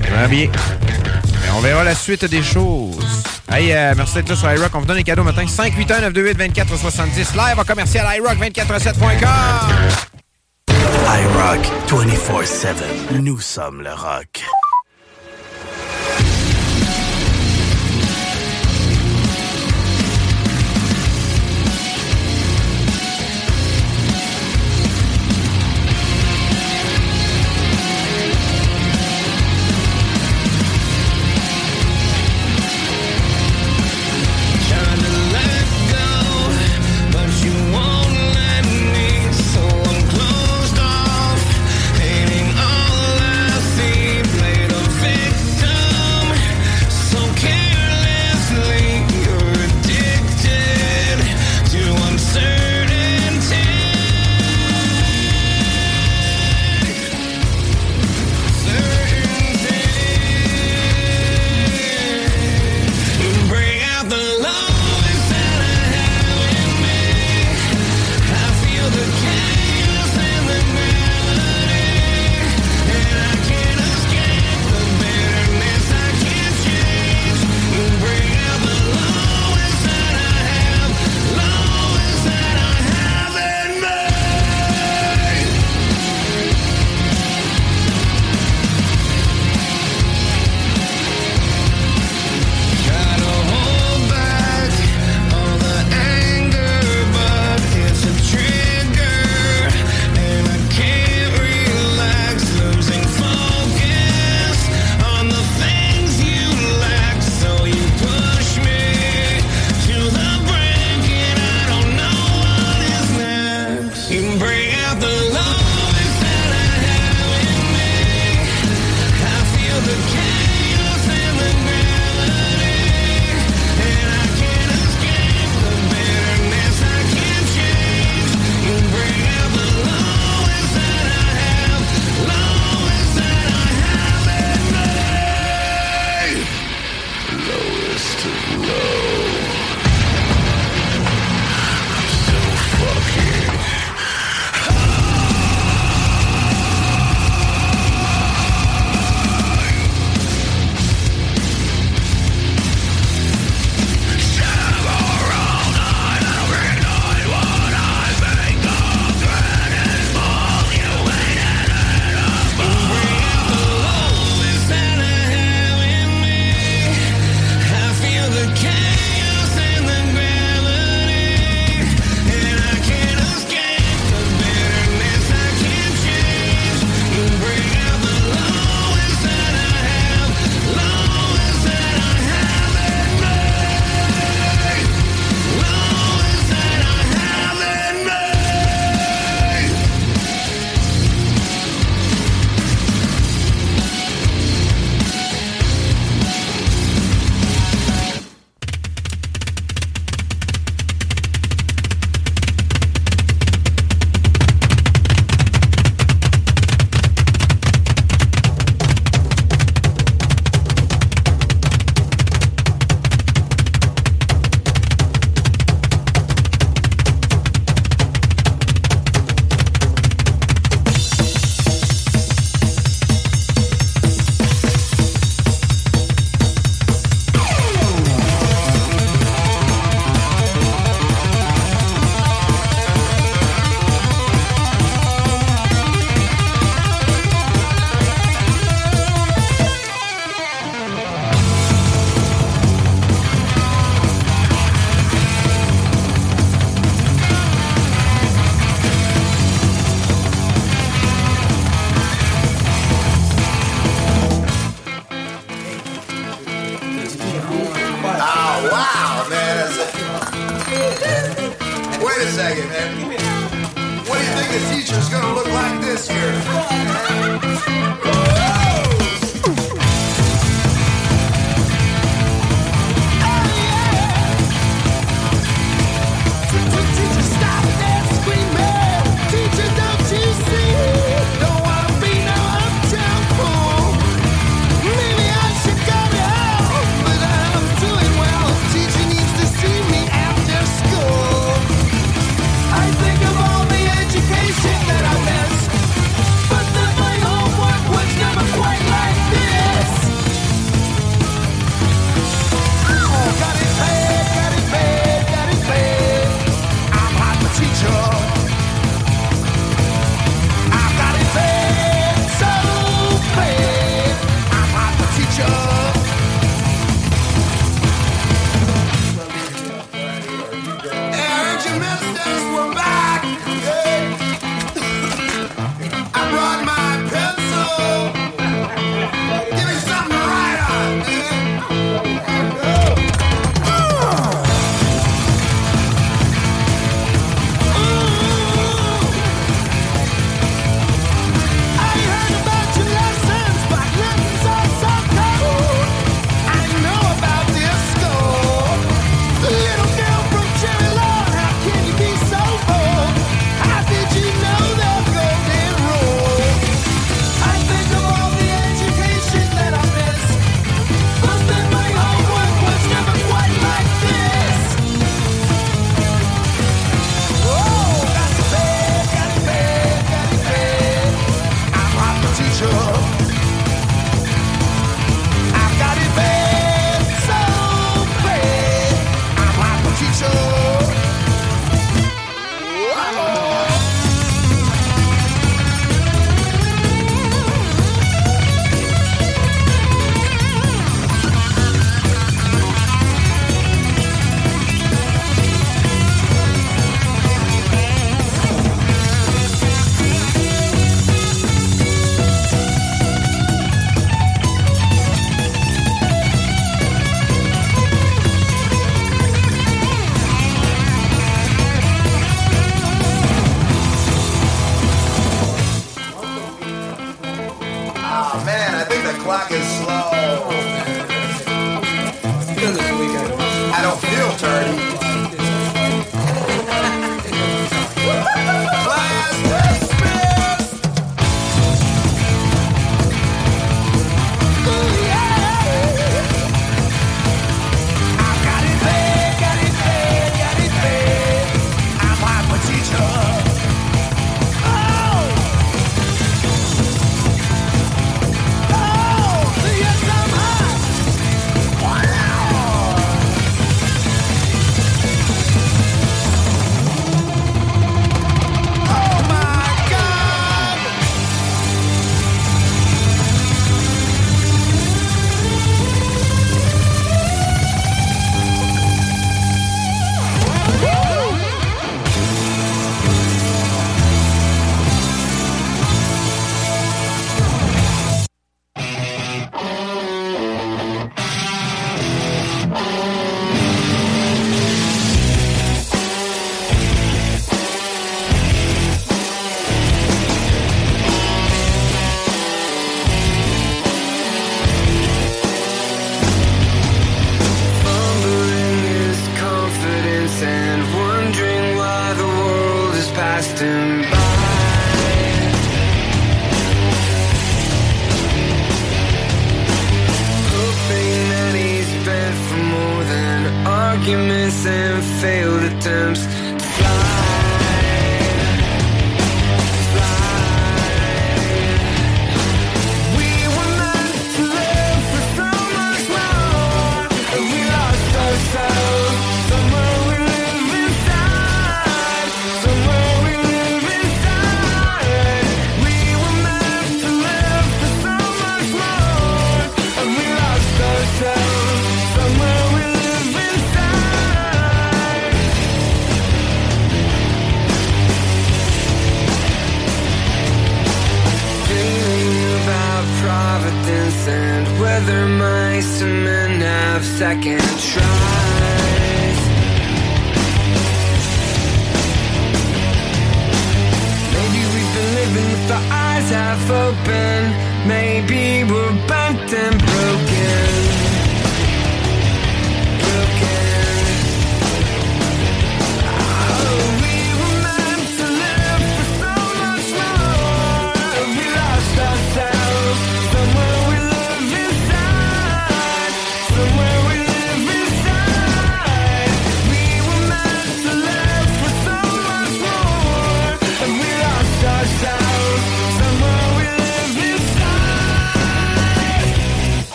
[0.00, 0.48] Vraiment bien.
[1.56, 3.22] On verra la suite des choses.
[3.50, 4.74] Hey, euh, merci d'être là sur iRock.
[4.74, 5.44] On vous donne des cadeaux matin.
[5.44, 7.36] 581-928-2470.
[7.36, 9.28] Live en commercial iRock247.com.
[10.68, 13.20] iRock 24-7.
[13.20, 14.42] Nous sommes le rock.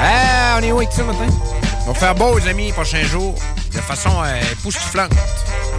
[0.00, 1.26] Ah, on est où avec ça matin?
[1.86, 3.34] On va faire beau, les amis, prochains jours,
[3.72, 5.12] de façon euh, époustouflante.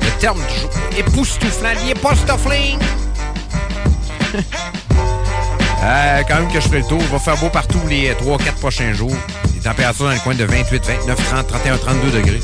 [0.01, 0.69] Le terme du jour.
[0.97, 2.79] Époustouflant, époustoufling.
[5.85, 8.53] Euh, quand même que je fais le tour, il va faire beau partout les 3-4
[8.61, 9.13] prochains jours.
[9.53, 12.39] Les températures dans le coin de 28, 29, 30, 31, 32 degrés.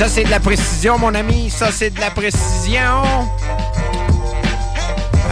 [0.00, 1.50] Ça, c'est de la précision, mon ami.
[1.50, 2.49] Ça, c'est de la précision.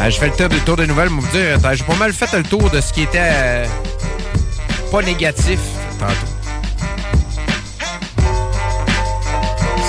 [0.00, 1.08] Euh, je fais le tour, des nouvelles.
[1.10, 3.66] Moi, vous dire, j'ai pas mal fait le tour de ce qui était euh,
[4.90, 5.58] pas négatif
[5.98, 6.12] tantôt.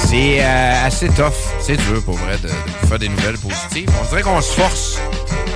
[0.07, 1.34] C'est euh, assez tough.
[1.59, 3.89] C'est dur, pour vrai, de, de faire des nouvelles positives.
[4.01, 4.97] On dirait qu'on se force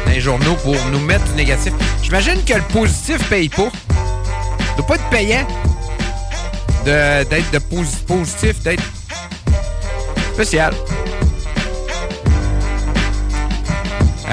[0.06, 1.74] dans les journaux pour nous mettre du négatif.
[2.02, 3.70] J'imagine que le positif paye pas.
[4.60, 5.46] Il doit pas être payant
[6.86, 8.84] de- d'être de, posi- positif, d'être
[10.34, 10.74] spécial.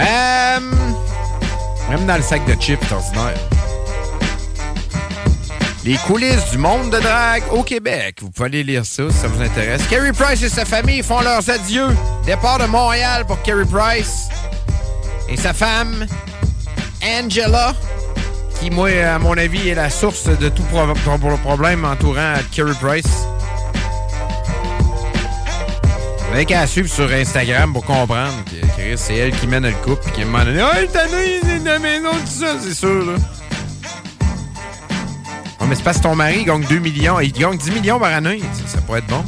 [0.01, 0.61] Euh,
[1.91, 3.35] même dans le sac de chips, ordinaire.
[5.85, 8.17] Les coulisses du monde de drague au Québec.
[8.21, 9.83] Vous pouvez aller lire ça si ça vous intéresse.
[9.89, 11.89] Kerry Price et sa famille font leurs adieux.
[12.27, 14.29] Départ de Montréal pour Kerry Price
[15.29, 16.07] et sa femme,
[17.03, 17.73] Angela,
[18.61, 22.75] qui, moi, à mon avis, est la source de tout pro- pro- problème entourant Kerry
[22.81, 23.07] Price.
[26.29, 28.35] Vous avez qu'à suivre sur Instagram pour comprendre
[28.97, 32.11] C'est elle qui mène le couple et qui m'a donné Ah, t'as de la maison,
[32.11, 33.19] tout ça, c'est sûr, là.
[35.71, 37.21] Mais c'est parce que ton mari gagne 2 millions.
[37.21, 38.41] Il gagne 10 millions par année.
[38.67, 39.23] Ça, pourrait être bon.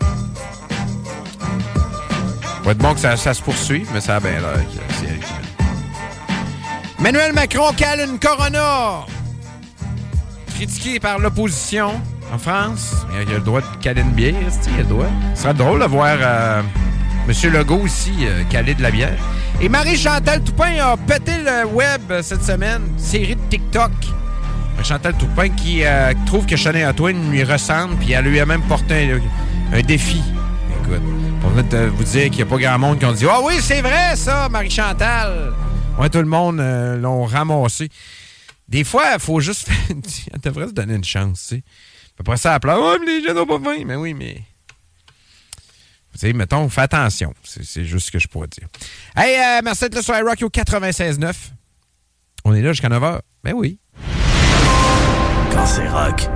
[0.00, 0.06] Ça
[2.62, 4.58] pourrait être bon que ça, se poursuive, mais ça a bien l'air
[4.98, 5.20] c'est.
[6.98, 9.04] Emmanuel Macron cale une corona.
[10.54, 12.00] Critiqué par l'opposition
[12.32, 12.94] en France.
[13.12, 14.32] Il a le droit de caler une bière,
[14.68, 15.10] il a le droit?
[15.34, 16.62] Ce serait drôle de voir euh,
[17.28, 17.52] M.
[17.52, 19.18] Legault ici euh, caler de la bière.
[19.60, 22.82] Et Marie-Chantal Toupin a pété le web euh, cette semaine.
[22.96, 23.92] Série de TikTok.
[24.82, 28.62] Chantal Toupin qui euh, trouve que Shania Twain lui ressemble, puis elle lui a même
[28.62, 29.12] porté
[29.72, 30.20] un, défi.
[30.80, 31.02] Écoute,
[31.40, 33.80] pour vous dire qu'il n'y a pas grand monde qui ont dit Ah oui, c'est
[33.80, 35.52] vrai ça, Marie-Chantal.
[35.98, 37.88] Ouais, tout le monde euh, l'ont ramassé.
[38.68, 39.68] Des fois, il faut juste.
[39.88, 41.62] Elle devrait se donner une chance, tu sais.
[42.18, 42.78] Après ça, elle pleure.
[42.80, 43.82] Oh, mais les gens n'ont pas faim.
[43.84, 44.42] Mais oui, mais.
[46.14, 47.34] Savez, mettons, fais attention.
[47.42, 48.68] C'est c'est juste ce que je pourrais dire.
[49.16, 51.32] Hey, euh, merci d'être là sur iRock au 96.9.
[52.44, 53.20] On est là jusqu'à 9h.
[53.44, 53.78] Ben oui.
[55.52, 56.28] Quand c'est rock,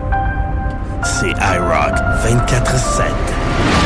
[1.04, 1.94] c'est iRock
[2.24, 3.85] 24-7.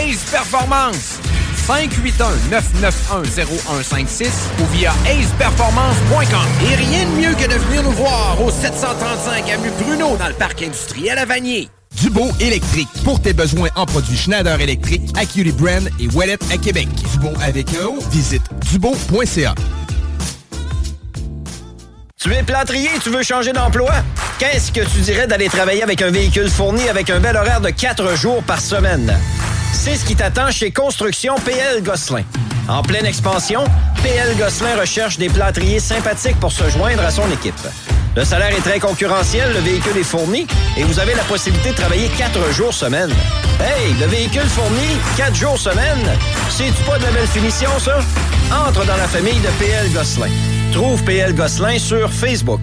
[0.00, 1.18] Performance.
[1.68, 4.28] 581-991-0156
[4.60, 6.48] ou via aceperformance.com.
[6.70, 10.34] Et rien de mieux que de venir nous voir au 735 Avenue Bruno dans le
[10.34, 11.68] parc industriel à Vanier.
[11.96, 12.88] Dubo électrique.
[13.04, 16.88] Pour tes besoins en produits Schneider électrique, Acuity Brand et Wallet à Québec.
[17.12, 19.54] Dubo avec un O, visite dubo.ca.
[22.22, 23.92] Tu es plâtrier, tu veux changer d'emploi?
[24.38, 27.70] Qu'est-ce que tu dirais d'aller travailler avec un véhicule fourni avec un bel horaire de
[27.70, 29.18] 4 jours par semaine?
[29.72, 32.24] C'est ce qui t'attend chez Construction PL Gosselin.
[32.68, 33.64] En pleine expansion,
[34.02, 37.54] PL Gosselin recherche des plâtriers sympathiques pour se joindre à son équipe.
[38.14, 41.76] Le salaire est très concurrentiel, le véhicule est fourni et vous avez la possibilité de
[41.76, 43.10] travailler 4 jours semaine.
[43.60, 46.06] Hey, le véhicule fourni, 4 jours semaine,
[46.50, 47.98] c'est-tu pas de la belle finition, ça?
[48.68, 50.28] Entre dans la famille de PL Gosselin.
[50.72, 52.60] Trouve PL Gosselin sur Facebook.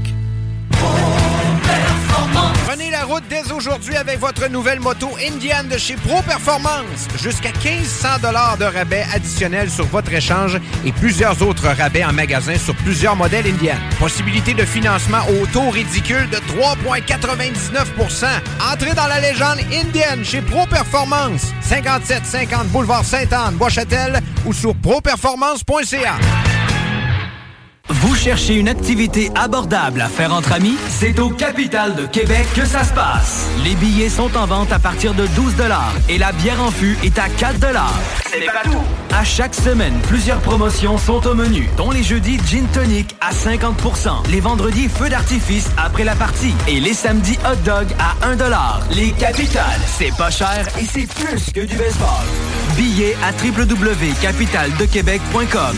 [2.65, 7.07] Prenez la route dès aujourd'hui avec votre nouvelle moto Indian de chez Pro Performance.
[7.21, 8.07] Jusqu'à 1500
[8.59, 13.47] de rabais additionnels sur votre échange et plusieurs autres rabais en magasin sur plusieurs modèles
[13.47, 13.75] Indian.
[13.99, 18.25] Possibilité de financement au taux ridicule de 3,99%
[18.73, 21.53] Entrez dans la légende Indian chez Pro Performance.
[21.61, 26.15] 5750 Boulevard Sainte-Anne, Bois-Châtel ou sur properformance.ca.
[27.89, 30.75] Vous cherchez une activité abordable à faire entre amis?
[30.89, 33.47] C'est au Capital de Québec que ça se passe.
[33.63, 35.53] Les billets sont en vente à partir de 12
[36.09, 37.55] et la bière en fût est à 4
[38.29, 38.83] C'est pas tout.
[39.15, 44.29] À chaque semaine, plusieurs promotions sont au menu, dont les jeudis Gin Tonic à 50%
[44.29, 48.35] les vendredis Feu d'artifice après la partie et les samedis Hot Dog à 1
[48.95, 52.25] Les Capitales, c'est pas cher et c'est plus que du baseball.
[52.75, 55.77] Billets à www.capitaldequebec.com.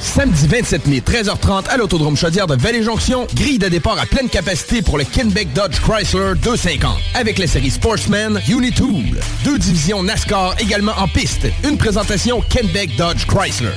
[0.00, 3.26] Samedi 27 mai, 13h30 à l'Autodrome Chaudière de Vallée-Jonction.
[3.34, 6.96] Grille de départ à pleine capacité pour le Kenbeck Dodge Chrysler 250.
[7.14, 9.18] Avec les séries Sportsman, Unitool.
[9.44, 11.46] Deux divisions NASCAR également en piste.
[11.64, 13.74] Une présentation Kenbeck Dodge Chrysler.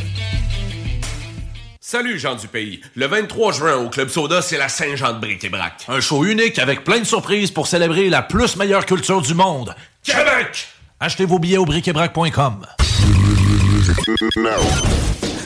[1.80, 2.81] Salut gens du pays.
[2.95, 5.85] Le 23 juin au Club Soda, c'est la Saint-Jean de Bric et Brac.
[5.88, 9.76] Un show unique avec plein de surprises pour célébrer la plus meilleure culture du monde.
[10.03, 10.68] Québec!
[10.99, 12.65] Achetez vos billets au briquetbrac.com.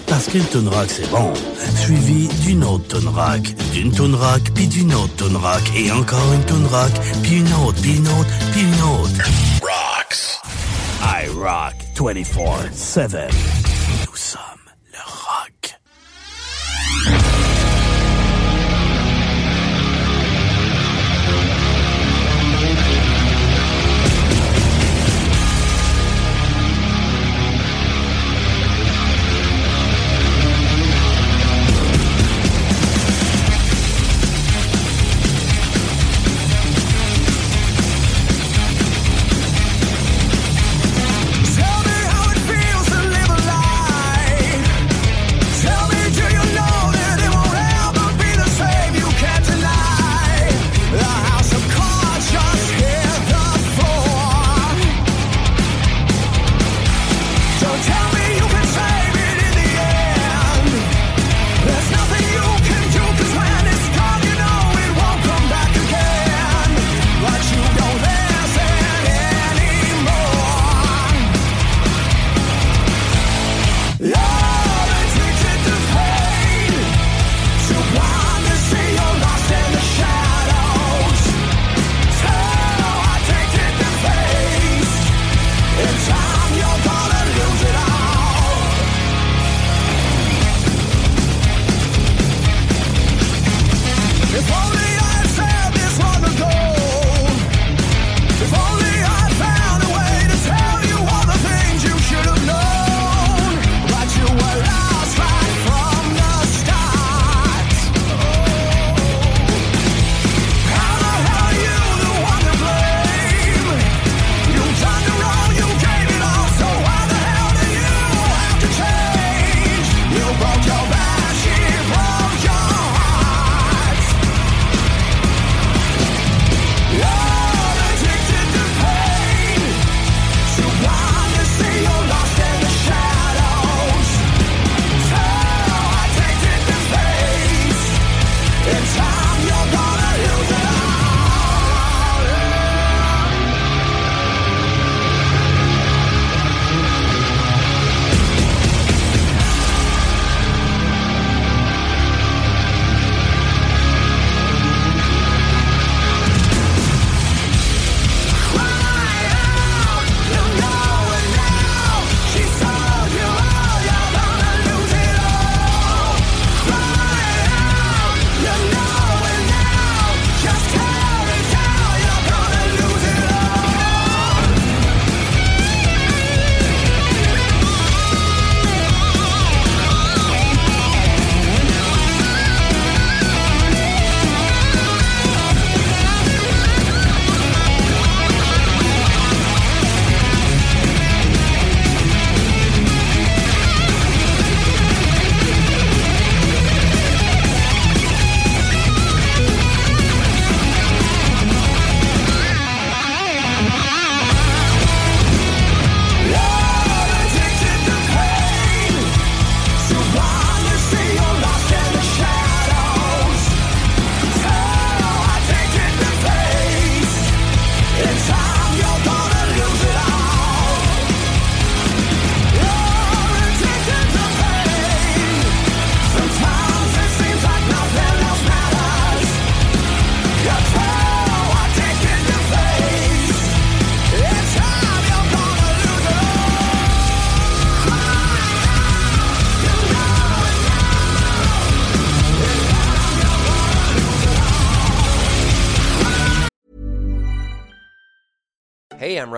[0.07, 1.33] Parce qu'une rock, c'est bon.
[1.75, 3.41] Suivi d'une autre tonne rock,
[3.73, 6.91] d'une rock, puis d'une autre tonne rock, et encore une tonne rock,
[7.23, 9.11] puis une autre, puis une autre, puis une autre.
[9.61, 10.39] Rocks.
[11.01, 13.31] I rock 24-7.
[14.05, 14.54] Nous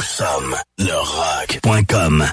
[0.00, 2.24] Nous sommes le rock.com.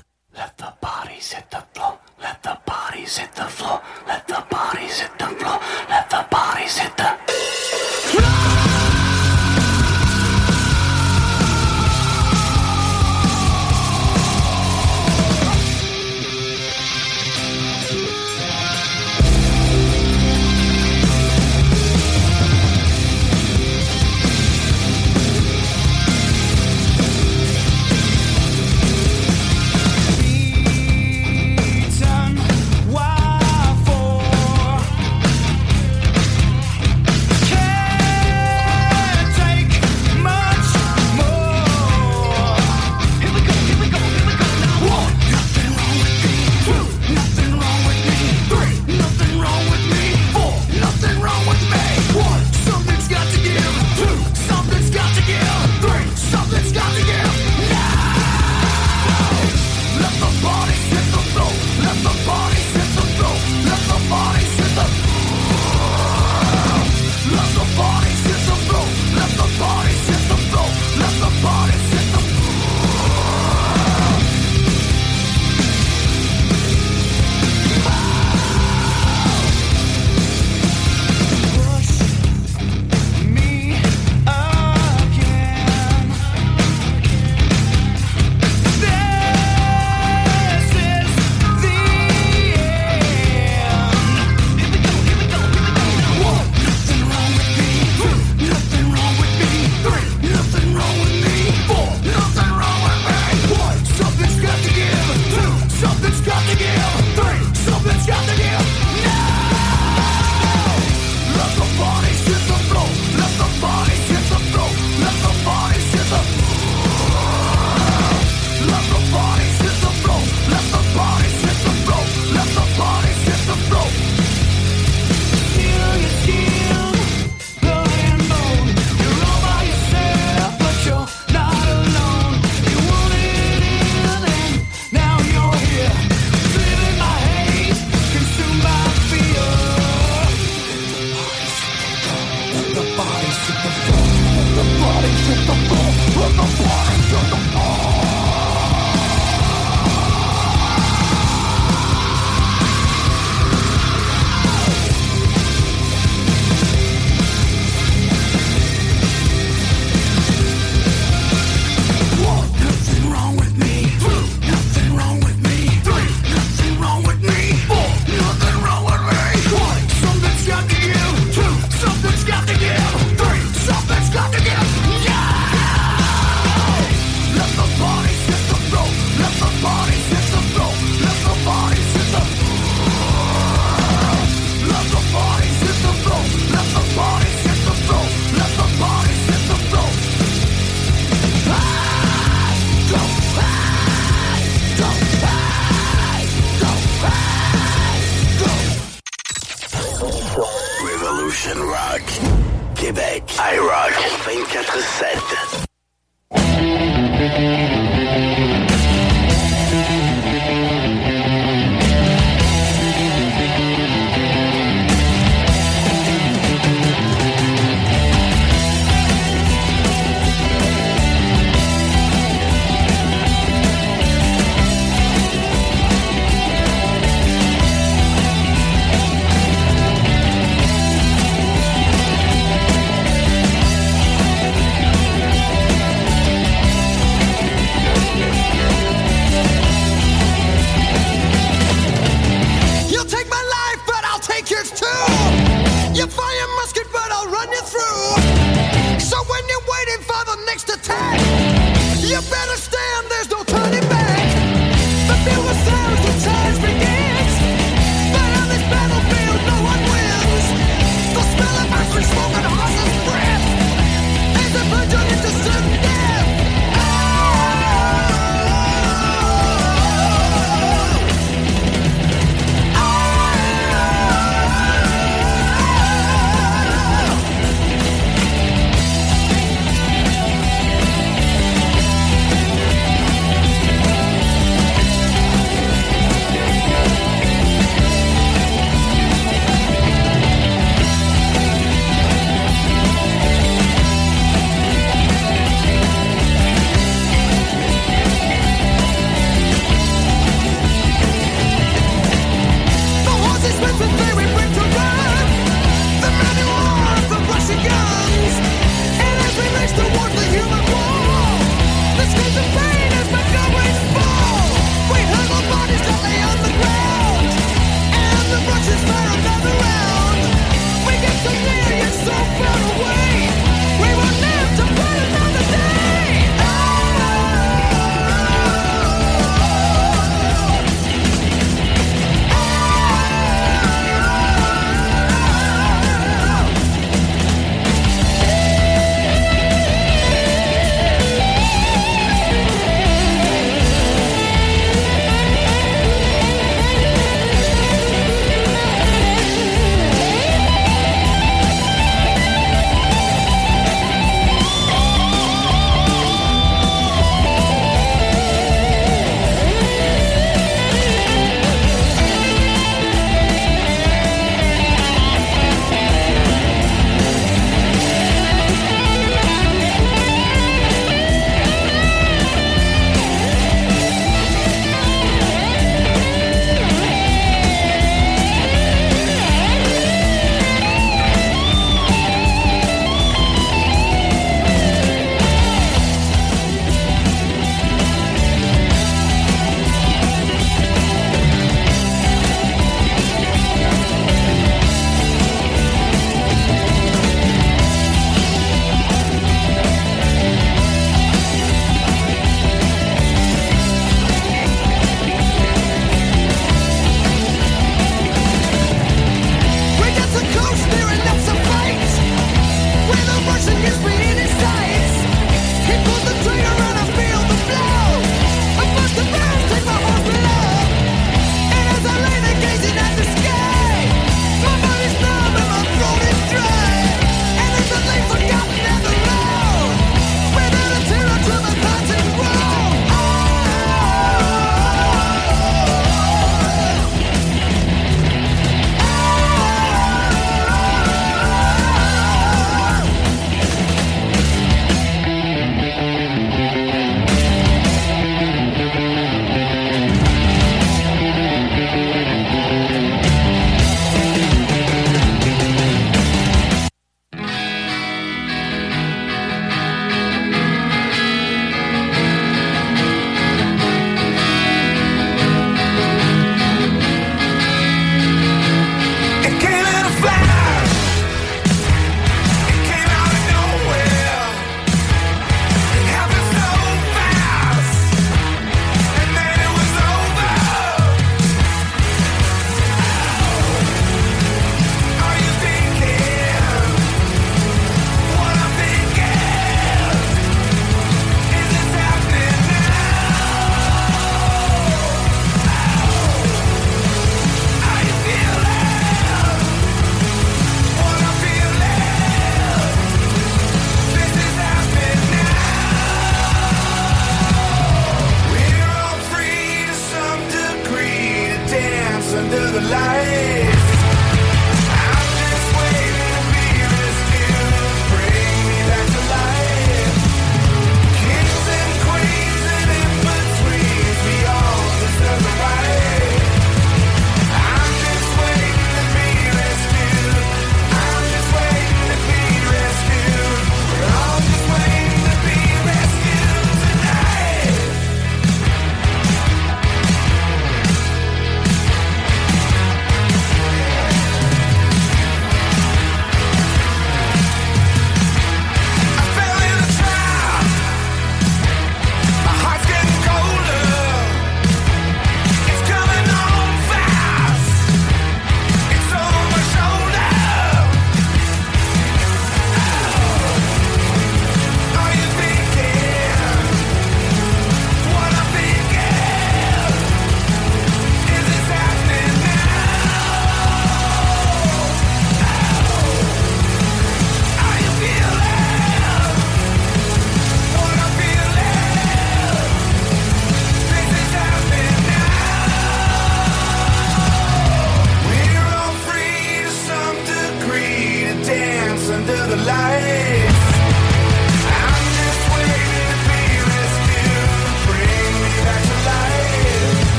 [202.88, 203.24] Québec.
[203.38, 203.92] I Rock
[204.24, 205.67] 24-7.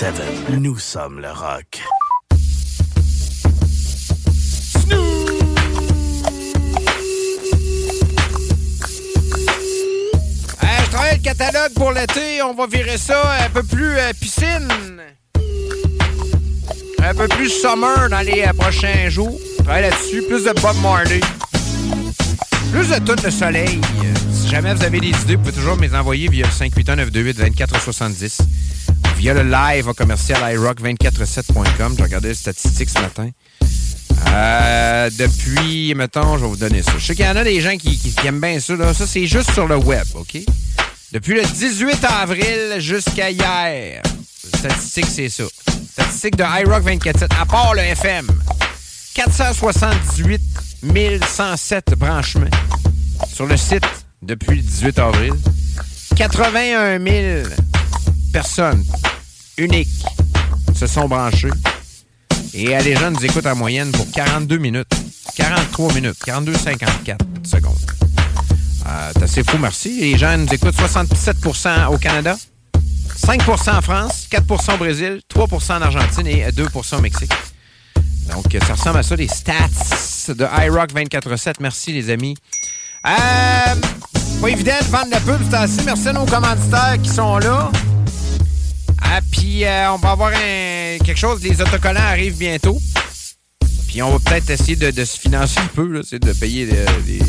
[0.00, 0.58] 24-7.
[0.60, 1.82] Nous sommes le rock.
[10.62, 12.40] Je travaille le catalogue pour l'été.
[12.42, 14.68] On va virer ça un peu plus euh, piscine.
[17.02, 19.38] Un peu plus summer dans les euh, prochains jours.
[19.58, 20.22] Je travaille là-dessus.
[20.22, 21.20] Plus de Bob Marley.
[22.72, 23.78] Plus de tout de soleil.
[24.32, 28.40] Si jamais vous avez des idées, vous pouvez toujours me les envoyer via le 581-928-2470.
[29.20, 31.94] Via le live au commercial iRock247.com.
[31.98, 33.28] J'ai regardé les statistiques ce matin.
[34.28, 36.92] Euh, depuis, mettons, je vais vous donner ça.
[36.96, 38.94] Je sais qu'il y en a des gens qui, qui- aiment bien ça.
[38.94, 40.38] Ça, c'est juste sur le web, OK?
[41.12, 44.02] Depuis le 18 avril jusqu'à hier.
[44.56, 45.44] Statistique, c'est ça.
[45.92, 48.26] Statistique de iRock 24.7, à part le FM.
[49.14, 50.40] 478
[51.28, 52.46] 107 branchements
[53.34, 53.84] sur le site
[54.22, 55.34] depuis le 18 avril.
[56.16, 57.48] 81 000
[58.32, 58.84] personnes
[59.56, 60.04] uniques
[60.74, 61.50] se sont branchées.
[62.54, 64.92] Et euh, les gens nous écoutent en moyenne pour 42 minutes.
[65.36, 66.18] 43 minutes.
[66.26, 67.76] 42,54 secondes.
[68.86, 70.00] Euh, c'est assez fou, merci.
[70.00, 72.36] Les gens nous écoutent 67% au Canada,
[73.24, 77.32] 5% en France, 4% au Brésil, 3% en Argentine et 2% au Mexique.
[78.30, 79.68] Donc, euh, ça ressemble à ça, les stats
[80.28, 81.54] de iRock 24-7.
[81.60, 82.36] Merci, les amis.
[83.06, 83.74] Euh,
[84.40, 85.82] pas évident de vendre le pub, c'est assez.
[85.84, 87.70] Merci à nos commanditaires qui sont là.
[89.12, 91.42] Ah, puis euh, on va avoir quelque chose.
[91.42, 92.78] Les autocollants arrivent bientôt.
[93.88, 97.24] Puis on va peut-être essayer de, se financer un peu, c'est de payer des, des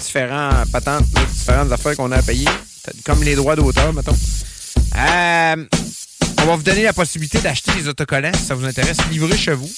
[0.00, 2.48] différents patentes, différentes affaires qu'on a à payer,
[3.04, 4.16] comme les droits d'auteur, mettons.
[4.96, 5.56] Euh,
[6.42, 9.54] on va vous donner la possibilité d'acheter des autocollants si ça vous intéresse, livrés chez
[9.54, 9.70] vous.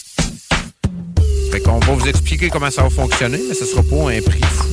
[1.51, 4.43] Fait qu'on va vous expliquer comment ça va fonctionner, mais ce sera pas un prix
[4.43, 4.69] fou.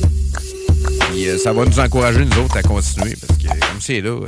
[1.10, 4.10] Puis euh, ça va nous encourager, nous autres, à continuer, parce que comme c'est là,
[4.10, 4.24] euh,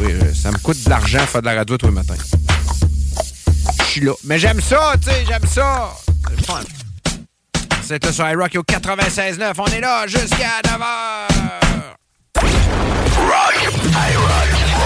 [0.00, 2.14] oui, euh, ça me coûte de l'argent faire de la radio tous les matins.
[3.78, 4.12] Je suis là.
[4.24, 5.92] Mais j'aime ça, tu sais, j'aime ça.
[7.82, 9.52] C'est là sur iRock au 96.9.
[9.58, 11.44] On est là jusqu'à 9h.
[13.16, 13.68] Rock,
[14.10, 14.73] iRock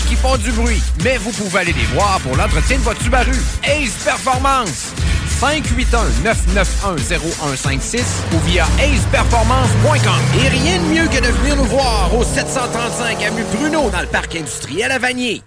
[0.00, 0.82] qui font du bruit.
[1.04, 3.32] Mais vous pouvez aller les voir pour l'entretien de votre Subaru.
[3.64, 4.92] Ace Performance.
[5.40, 8.02] 581-991-0156
[8.34, 10.20] ou via aceperformance.com.
[10.44, 14.08] Et rien de mieux que de venir nous voir au 735 avenue Bruno dans le
[14.08, 15.42] parc industriel à Vanier.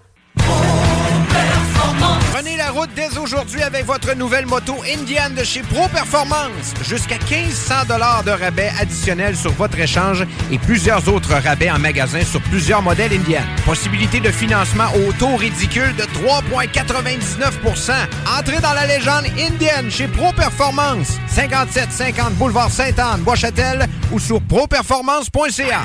[2.72, 6.72] Route dès aujourd'hui avec votre nouvelle moto Indian de chez Pro Performance.
[6.82, 12.24] Jusqu'à 1500 dollars de rabais additionnels sur votre échange et plusieurs autres rabais en magasin
[12.24, 13.42] sur plusieurs modèles Indian.
[13.66, 17.92] Possibilité de financement au taux ridicule de 3,99%
[18.38, 21.18] Entrez dans la légende Indian chez Pro Performance.
[21.26, 25.82] 5750 boulevard Sainte-Anne, Bois-Châtel ou sur properformance.ca.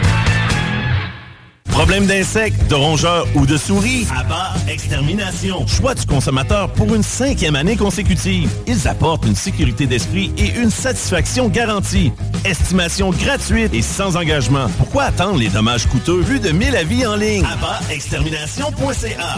[1.69, 4.07] Problème d'insectes, de rongeurs ou de souris?
[4.18, 5.65] Abba Extermination.
[5.68, 8.49] Choix du consommateur pour une cinquième année consécutive.
[8.65, 12.11] Ils apportent une sécurité d'esprit et une satisfaction garantie.
[12.45, 14.68] Estimation gratuite et sans engagement.
[14.77, 16.22] Pourquoi attendre les dommages coûteux?
[16.22, 17.44] Vu de 1000 avis en ligne?
[17.45, 19.38] Abba Extermination.ca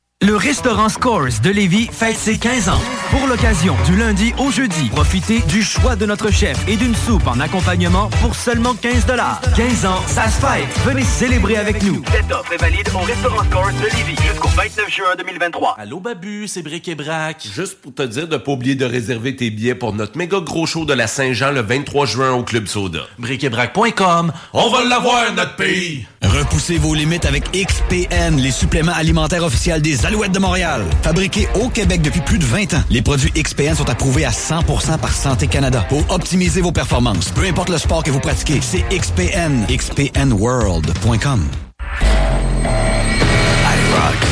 [0.23, 2.79] Le restaurant Scores de Lévis fête ses 15 ans.
[3.09, 7.25] Pour l'occasion, du lundi au jeudi, profitez du choix de notre chef et d'une soupe
[7.25, 9.07] en accompagnement pour seulement 15
[9.55, 10.67] 15 ans, ça se fête.
[10.85, 12.03] Venez célébrer avec nous.
[12.11, 15.75] Cette offre est valide au restaurant Scores de Lévis jusqu'au 29 juin 2023.
[15.79, 17.47] Allô Babu, c'est Bric et Brac.
[17.55, 20.67] Juste pour te dire de pas oublier de réserver tes billets pour notre méga gros
[20.67, 23.07] show de la Saint-Jean le 23 juin au Club Soda.
[23.17, 26.05] Briquetbrac.com, on va l'avoir notre pays.
[26.21, 30.83] Repoussez vos limites avec XPN, les suppléments alimentaires officiels des De Montréal.
[31.03, 34.97] Fabriqués au Québec depuis plus de 20 ans, les produits XPN sont approuvés à 100%
[34.99, 37.29] par Santé Canada pour optimiser vos performances.
[37.29, 39.65] Peu importe le sport que vous pratiquez, c'est XPN.
[39.69, 41.47] XPNWorld.com.
[43.63, 44.27] iRock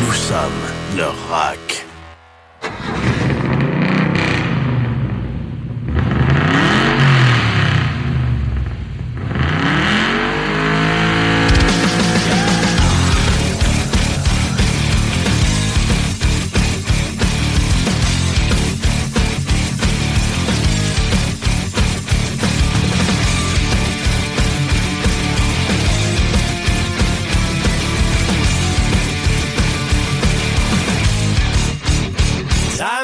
[0.00, 1.84] Nous sommes le rock.
[2.62, 3.01] Time to rewind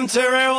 [0.09, 0.58] winter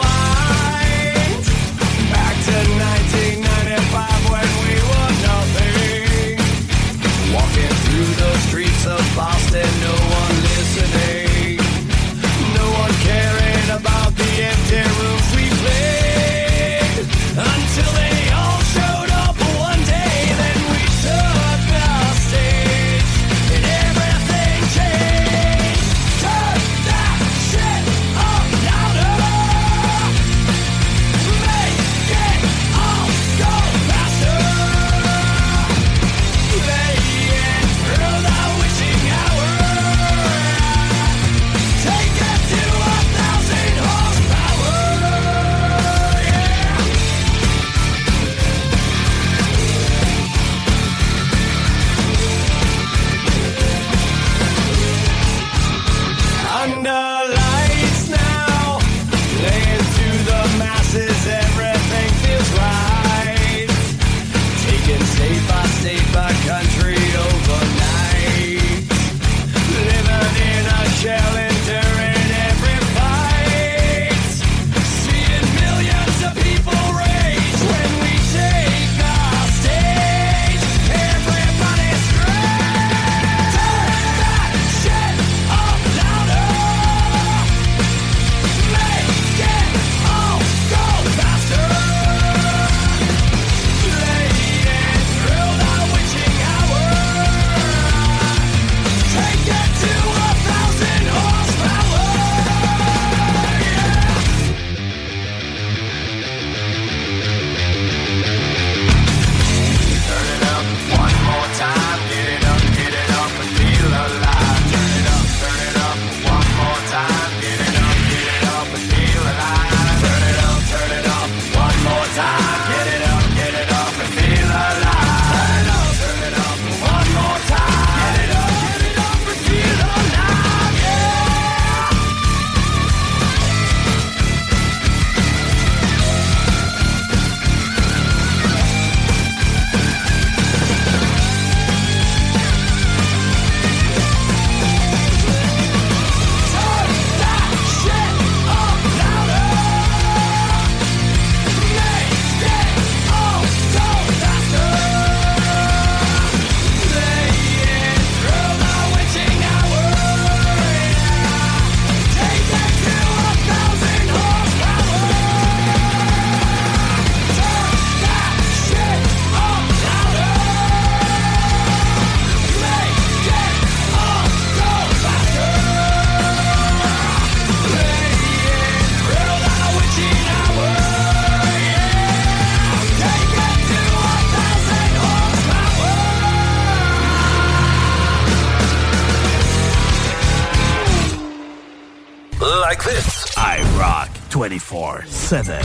[195.29, 195.59] 7.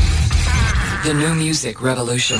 [1.06, 2.36] The new music revolution.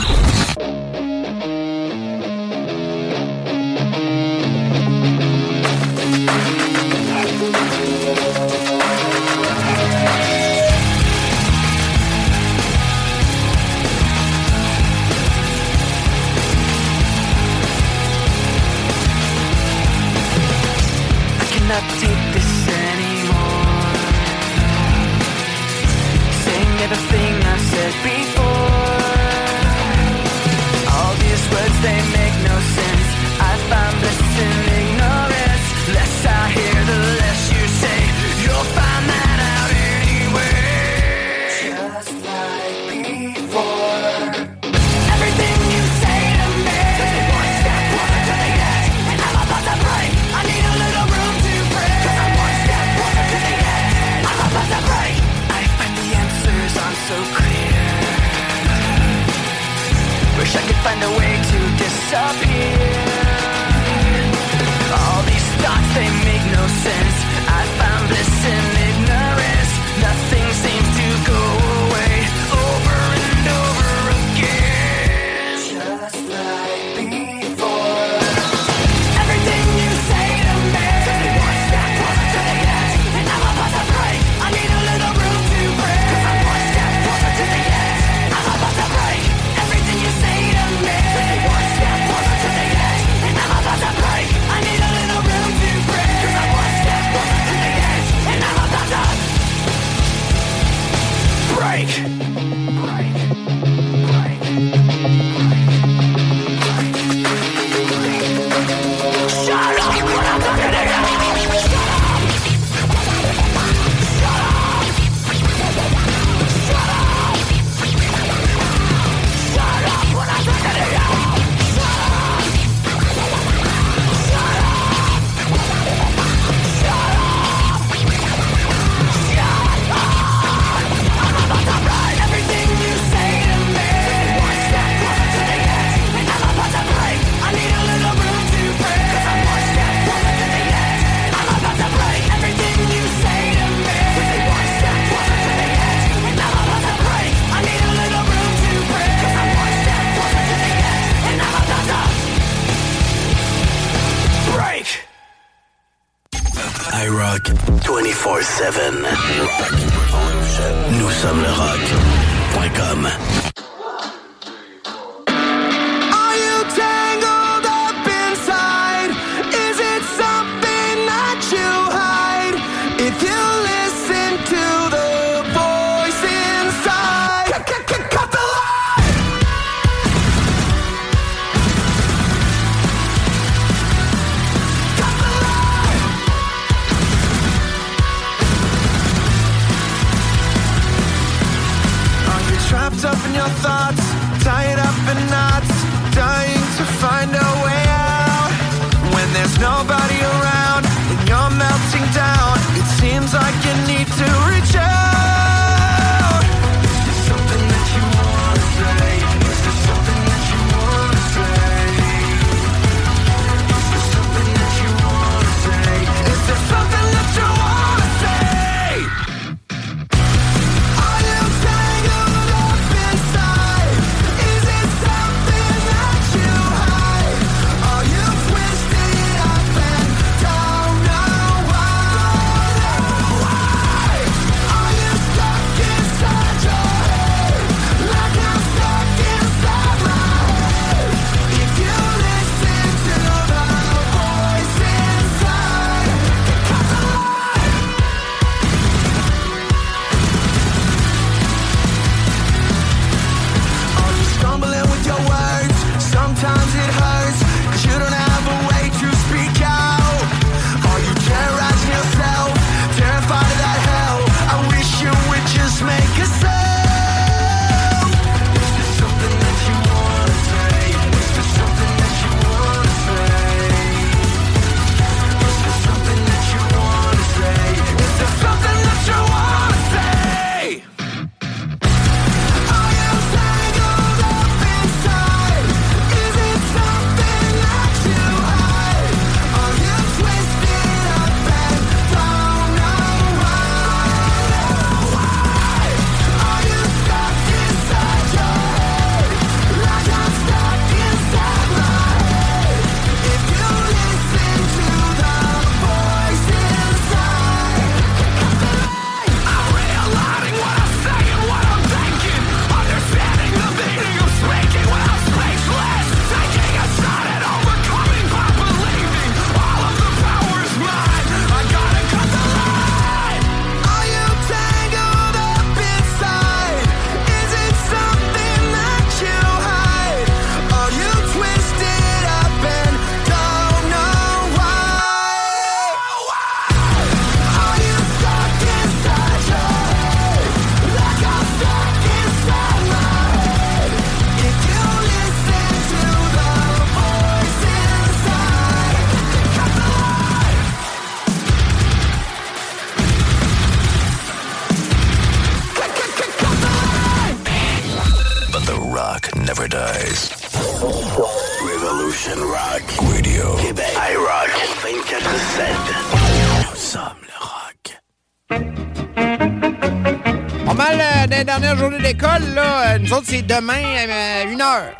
[373.05, 374.93] Nous autres, c'est demain euh, à une heure.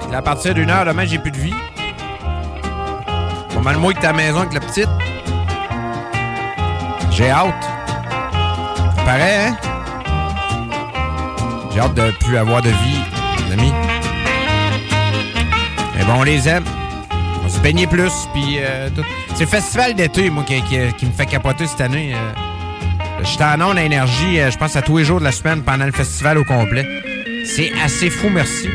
[0.00, 1.54] Fait que là, à partir d'une heure, demain, j'ai plus de vie.
[3.52, 4.88] Pas mal moins que ta maison avec la petite.
[7.10, 7.54] J'ai hâte.
[8.96, 9.56] Ça paraît, hein?
[11.72, 13.00] J'ai hâte de plus avoir de vie,
[13.46, 13.72] les amis.
[15.96, 16.64] Mais bon, on les aime.
[17.44, 19.02] On se baignait plus, puis euh, tout.
[19.34, 22.14] C'est le festival d'été, moi, qui, me fait capoter cette année.
[22.14, 22.32] euh.
[23.24, 25.90] J'étais en énergie, euh, je pense, à tous les jours de la semaine pendant le
[25.92, 26.86] festival au complet.
[27.48, 28.68] C'est assez fou, merci.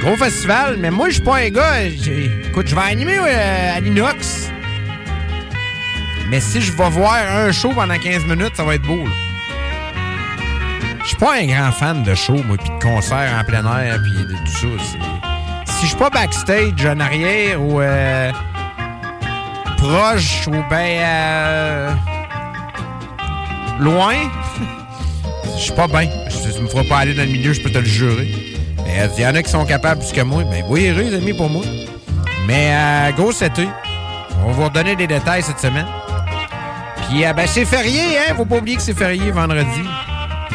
[0.00, 1.82] Gros festival, mais moi, je suis pas un gars.
[1.84, 4.50] Écoute, je vais animer euh, à l'inox.
[6.28, 9.04] Mais si je vais voir un show pendant 15 minutes, ça va être beau.
[11.02, 13.98] Je suis pas un grand fan de show, moi, puis de concerts en plein air,
[14.02, 14.84] puis de tout ça.
[15.64, 18.32] Si je suis pas backstage en arrière ou euh,
[19.78, 21.90] proche ou ben euh,
[23.78, 24.16] loin,
[25.56, 26.10] je suis pas bien
[26.58, 28.28] tu me feras pas aller dans le milieu, je peux te le jurer.
[28.84, 30.42] Mais euh, il y en a qui sont capables plus que moi.
[30.42, 31.64] Ben, voyez les amis, pour moi.
[32.46, 33.68] Mais euh, grosse été.
[34.42, 35.86] On va vous redonner des détails cette semaine.
[37.08, 38.34] Puis, euh, ben, c'est férié, hein?
[38.36, 39.82] Faut pas oublier que c'est férié vendredi.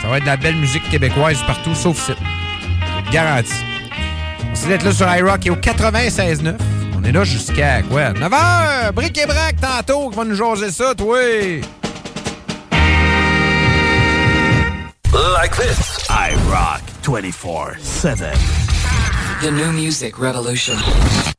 [0.01, 2.17] Ça va être de la belle musique québécoise partout, sauf site.
[3.11, 3.53] Garantie.
[4.47, 6.55] Merci d'être là sur iRock et au 96.9.
[6.97, 8.11] On est là jusqu'à quoi?
[8.11, 8.91] 9h!
[8.91, 11.17] Bric et brac tantôt qui va nous jaser ça, toi!
[15.13, 15.82] Like this.
[16.33, 18.31] I rock 24 7.
[19.43, 21.32] The new music revolution.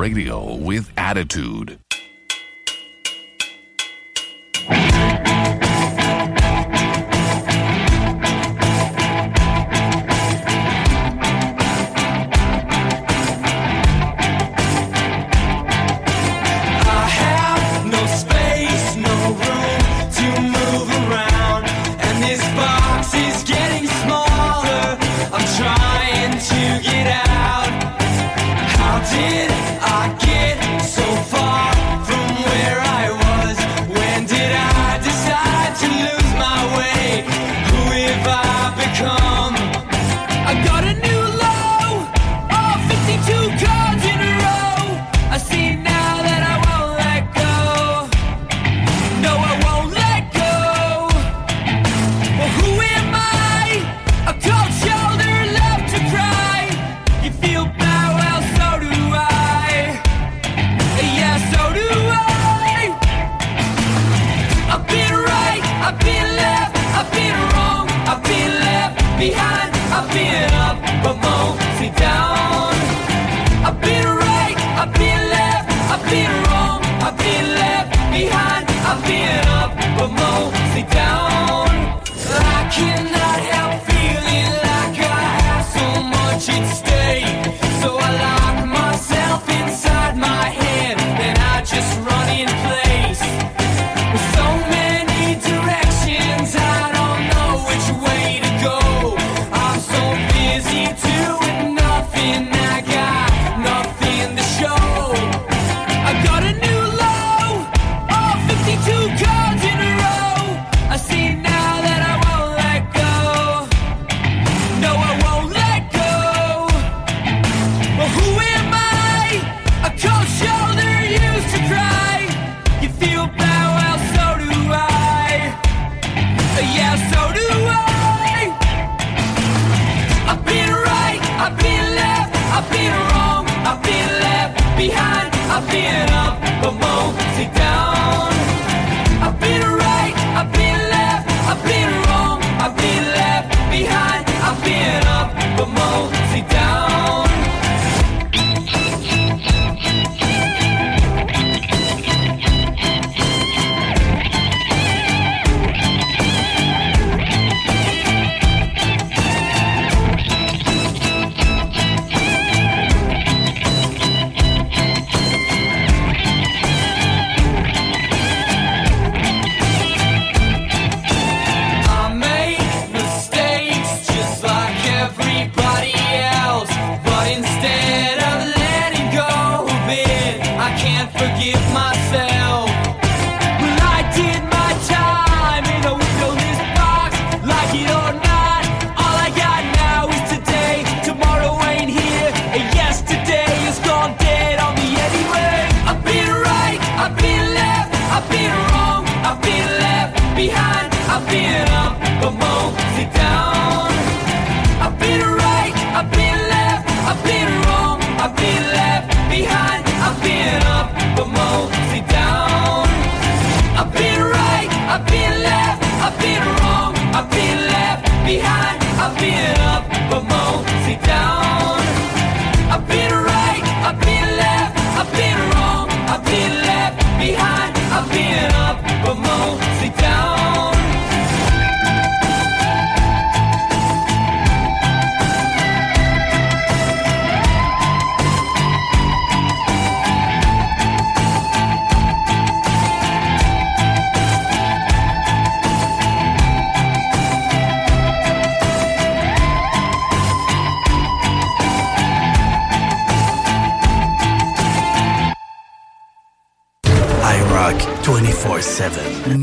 [0.00, 1.59] Radio with attitude.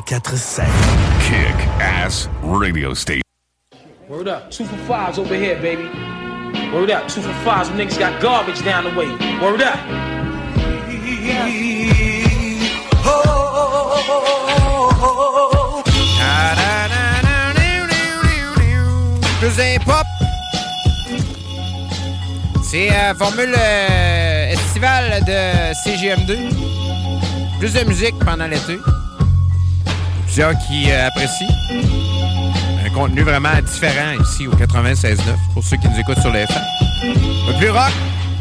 [0.00, 0.64] 24-7.
[1.20, 3.20] Kick Ass Radio Station.
[4.08, 4.50] Word up.
[4.50, 5.84] Two for fives over here, baby.
[6.72, 7.08] Word up.
[7.08, 7.68] Two for fives.
[7.68, 9.08] Them niggas got garbage down the way.
[9.38, 9.78] Word up.
[19.40, 20.06] Plus hip-hop.
[22.62, 26.48] C'est euh, formule euh, estivale de CGM2.
[27.58, 28.78] Plus de musique pendant l'été.
[30.34, 31.46] Qui euh, apprécient.
[32.82, 35.18] Un contenu vraiment différent ici au 96.9
[35.52, 36.62] pour ceux qui nous écoutent sur le FM.
[37.58, 37.92] Plus rock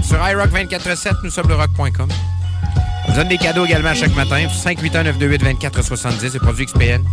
[0.02, 2.08] sur iRock 24.7, nous sommes le rock.com.
[2.08, 4.38] On vous donne des cadeaux également chaque matin.
[4.64, 7.04] 581-928-2470, c'est produit XPN.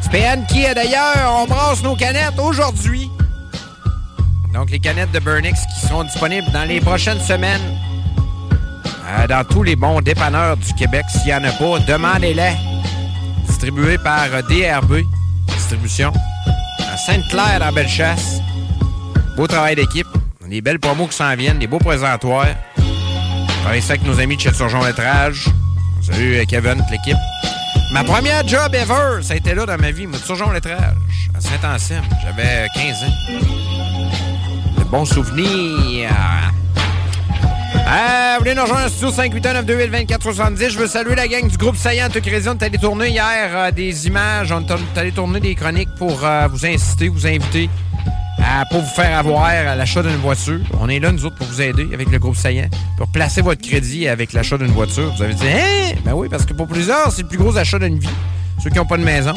[0.00, 3.08] XPN qui, euh, d'ailleurs, on brasse nos canettes aujourd'hui.
[4.52, 7.78] Donc, les canettes de Burnix qui seront disponibles dans les prochaines semaines
[9.06, 11.04] euh, dans tous les bons dépanneurs du Québec.
[11.08, 12.71] S'il n'y en a pas, demandez-les.
[13.62, 15.04] Distribué par euh, DRB
[15.46, 16.12] Distribution
[16.80, 18.40] à Sainte-Claire, dans Bellechasse.
[19.36, 20.08] Beau travail d'équipe.
[20.48, 22.56] Des belles promos qui s'en viennent, des beaux présentoirs.
[22.76, 25.46] On ça avec nos amis de chez Surgeon Lettrage.
[26.00, 27.16] Salut euh, Kevin, toute l'équipe.
[27.92, 30.08] Ma première job ever, ça a été là dans ma vie.
[30.08, 32.02] Moi, toujours lettrage, à Saint-Anselme.
[32.20, 34.76] J'avais 15 ans.
[34.76, 36.10] De bons souvenirs.
[37.92, 40.70] Euh, vous voulez nous rejoindre studio 581-928-2470.
[40.70, 42.48] Je veux saluer la gang du groupe Saillant Autocrédit.
[42.48, 44.50] On est allé tourner hier euh, des images.
[44.50, 47.68] On est allé tourner des chroniques pour euh, vous inciter, vous inviter
[48.38, 50.60] à pour vous faire avoir à l'achat d'une voiture.
[50.80, 52.70] On est là, nous autres, pour vous aider avec le groupe Saillant.
[52.96, 55.12] Pour placer votre crédit avec l'achat d'une voiture.
[55.14, 55.94] Vous avez dit, hein?
[56.02, 58.08] Ben oui, parce que pour plusieurs, c'est le plus gros achat d'une vie.
[58.64, 59.34] Ceux qui n'ont pas de maison.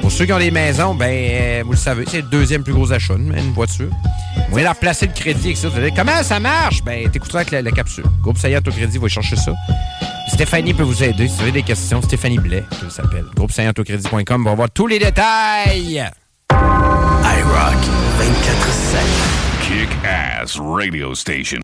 [0.00, 2.72] Pour ceux qui ont des maisons, ben, euh, vous le savez, c'est le deuxième plus
[2.72, 3.90] gros achat, une voiture.
[4.54, 5.68] Voulez leur placer le crédit avec ça.
[5.68, 6.80] Dire, comment ça marche?
[6.84, 8.04] Ben, t'écouteras avec la, la capsule?
[8.22, 9.52] Groupe Saillant Autocrédit va chercher ça.
[10.28, 11.26] Stéphanie peut vous aider.
[11.26, 13.24] Si vous avez des questions, Stéphanie Blais, elle s'appelle.
[13.34, 16.08] Groupe Autocrédit.com va voir tous les détails.
[16.52, 17.80] iRock
[18.20, 19.00] 24-7.
[19.66, 21.63] Kick Ass Radio Station.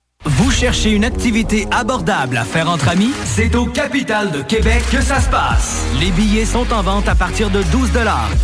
[0.25, 3.09] Vous cherchez une activité abordable à faire entre amis?
[3.25, 5.83] C'est au Capital de Québec que ça se passe.
[5.99, 7.89] Les billets sont en vente à partir de 12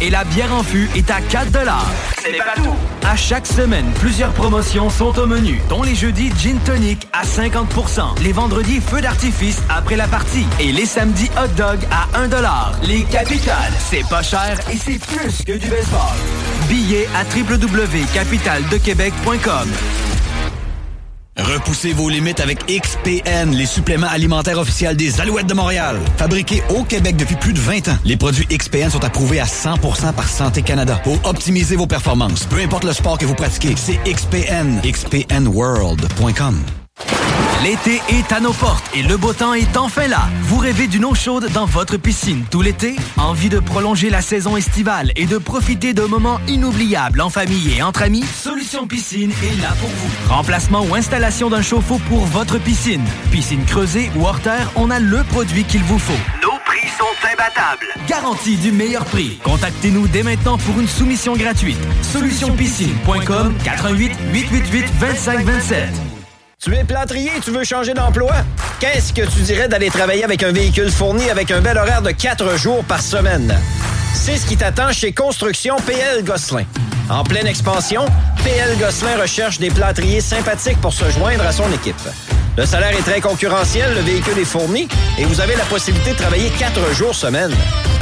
[0.02, 1.52] et la bière en fût est à 4
[2.24, 2.74] Ce n'est pas tout.
[3.06, 8.24] À chaque semaine, plusieurs promotions sont au menu, dont les jeudis Gin Tonic à 50%
[8.24, 12.28] les vendredis Feu d'artifice après la partie et les samedis Hot Dog à 1
[12.88, 16.16] Les Capitales, c'est pas cher et c'est plus que du baseball.
[16.68, 19.70] Billets à www.capitaldequebec.com.
[21.38, 26.00] Repoussez vos limites avec XPN, les suppléments alimentaires officiels des Alouettes de Montréal.
[26.18, 30.14] Fabriqués au Québec depuis plus de 20 ans, les produits XPN sont approuvés à 100%
[30.14, 32.46] par Santé Canada pour optimiser vos performances.
[32.46, 34.82] Peu importe le sport que vous pratiquez, c'est XPN.
[34.84, 36.64] XPNWorld.com.
[37.64, 40.30] L'été est à nos portes et le beau temps est enfin là.
[40.44, 42.96] Vous rêvez d'une eau chaude dans votre piscine tout l'été?
[43.18, 47.82] Envie de prolonger la saison estivale et de profiter de moments inoubliables en famille et
[47.82, 48.24] entre amis?
[48.24, 50.34] Solution Piscine est là pour vous.
[50.34, 53.04] Remplacement ou installation d'un chauffe-eau pour votre piscine.
[53.32, 56.14] Piscine creusée ou hors terre, on a le produit qu'il vous faut.
[56.44, 57.88] Nos prix sont imbattables.
[58.08, 59.40] Garantie du meilleur prix.
[59.44, 61.80] Contactez-nous dès maintenant pour une soumission gratuite.
[62.04, 66.07] Solutionpiscine.com 88 888 2527.
[66.60, 68.34] Tu es plâtrier tu veux changer d'emploi?
[68.80, 72.10] Qu'est-ce que tu dirais d'aller travailler avec un véhicule fourni avec un bel horaire de
[72.10, 73.56] 4 jours par semaine?
[74.16, 76.66] C'est ce qui t'attend chez Construction PL Gosselin.
[77.10, 78.06] En pleine expansion,
[78.44, 81.96] PL Gosselin recherche des plâtriers sympathiques pour se joindre à son équipe.
[82.58, 86.18] Le salaire est très concurrentiel, le véhicule est fourni et vous avez la possibilité de
[86.18, 87.52] travailler 4 jours semaine.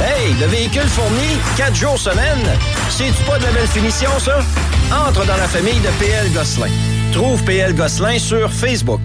[0.00, 2.48] Hey, le véhicule fourni, 4 jours semaine,
[2.90, 4.40] c'est-tu pas de la belle finition, ça?
[5.06, 6.70] Entre dans la famille de PL Gosselin.
[7.12, 9.00] Trouve PL Gosselin sur Facebook.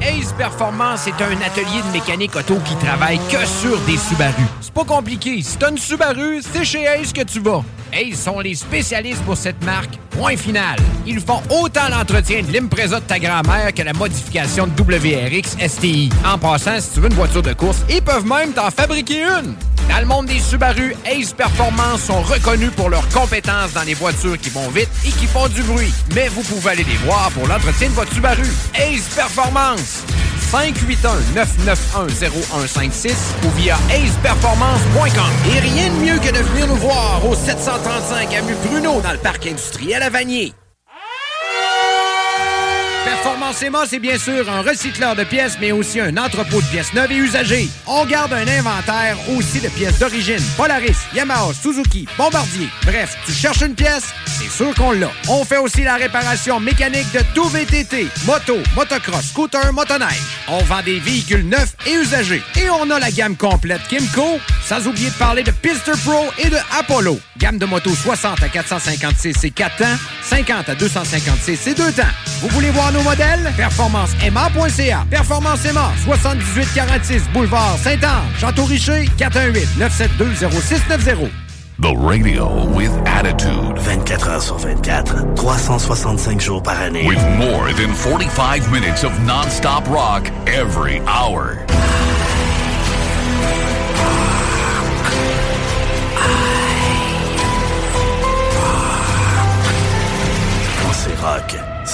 [0.00, 4.42] Ace Performance est un atelier de mécanique auto qui travaille que sur des Subaru.
[4.60, 5.40] C'est pas compliqué.
[5.40, 7.62] Si t'as une Subaru, c'est chez Ace que tu vas.
[7.92, 9.98] Ace sont les spécialistes pour cette marque.
[10.10, 10.78] Point final.
[11.06, 16.10] Ils font autant l'entretien de l'Impreza de ta grand-mère que la modification de WRX STI.
[16.24, 19.54] En passant, si tu veux une voiture de course, ils peuvent même t'en fabriquer une.
[19.88, 24.38] Dans le monde des Subaru, Ace Performance sont reconnus pour leurs compétences dans les voitures
[24.38, 25.92] qui vont vite et qui font du bruit.
[26.14, 28.46] Mais vous pouvez aller les voir pour l'entretien de votre Subaru.
[28.74, 30.02] Ace Performance.
[30.52, 33.12] 581-991-0156
[33.44, 35.30] ou via aceperformance.com.
[35.54, 37.34] Et rien de mieux que de venir nous voir au
[37.76, 40.54] 735 avenue Bruno dans le parc industriel à Vanier.
[43.04, 46.92] Performance EMA, c'est bien sûr un recycleur de pièces, mais aussi un entrepôt de pièces
[46.94, 47.68] neuves et usagées.
[47.86, 50.42] On garde un inventaire aussi de pièces d'origine.
[50.56, 52.68] Polaris, Yamaha, Suzuki, Bombardier.
[52.84, 55.10] Bref, tu cherches une pièce, c'est sûr qu'on l'a.
[55.28, 60.22] On fait aussi la réparation mécanique de tout VTT, moto, motocross, scooter, motoneige.
[60.48, 62.42] On vend des véhicules neufs et usagés.
[62.56, 66.50] Et on a la gamme complète Kimco, sans oublier de parler de Pister Pro et
[66.50, 67.18] de Apollo.
[67.38, 69.84] Gamme de motos 60 à 456 et 4 temps,
[70.24, 72.02] 50 à 256 et 2 temps.
[72.40, 73.52] Vous voulez voir nos modèles?
[73.56, 75.06] PerformanceMA.ca.
[75.10, 81.30] Performance EMA, 7846 Boulevard Saint-Anne, Château-Richer, 418-972-0690.
[81.78, 83.76] The radio with attitude.
[83.76, 87.06] 24 heures sur 24, 365 jours par année.
[87.06, 91.58] With more than 45 minutes of non-stop rock every hour.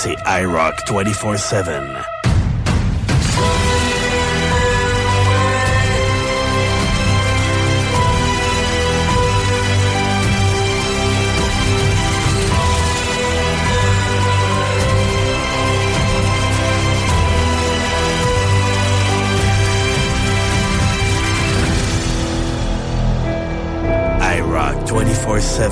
[0.03, 1.65] C'est iRock 24-7.
[24.21, 25.71] iRock 24-7.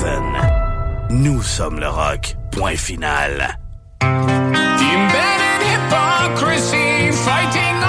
[1.10, 2.36] Nous sommes le rock.
[2.52, 3.59] Point final.
[4.00, 7.79] The embedded hypocrisy, fighting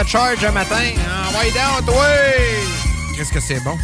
[0.00, 0.74] Charge un matin.
[1.28, 2.06] Envoyez donc, toi!
[3.14, 3.76] Qu'est-ce que c'est bon?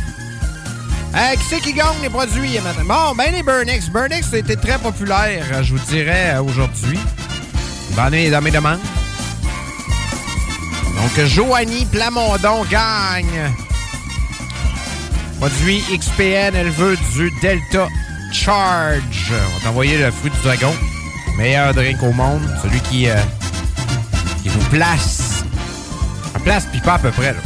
[1.15, 2.83] Euh, qui c'est qui gagne les produits un matin?
[2.87, 3.89] Bon, ben les Burnix.
[3.89, 6.99] Burnix a été très populaire, euh, je vous dirais, euh, aujourd'hui.
[7.95, 8.81] Dans mes, dans mes demandes.
[10.97, 13.53] Donc, Joanie Plamondon gagne.
[15.39, 17.87] Produit XPN, elle veut du Delta
[18.33, 19.31] Charge.
[19.31, 20.75] On va t'envoyer le fruit du dragon.
[21.37, 22.43] Meilleur drink au monde.
[22.63, 23.17] Celui qui, euh,
[24.43, 25.18] qui vous place.
[26.89, 27.41] Pas à peu près, là.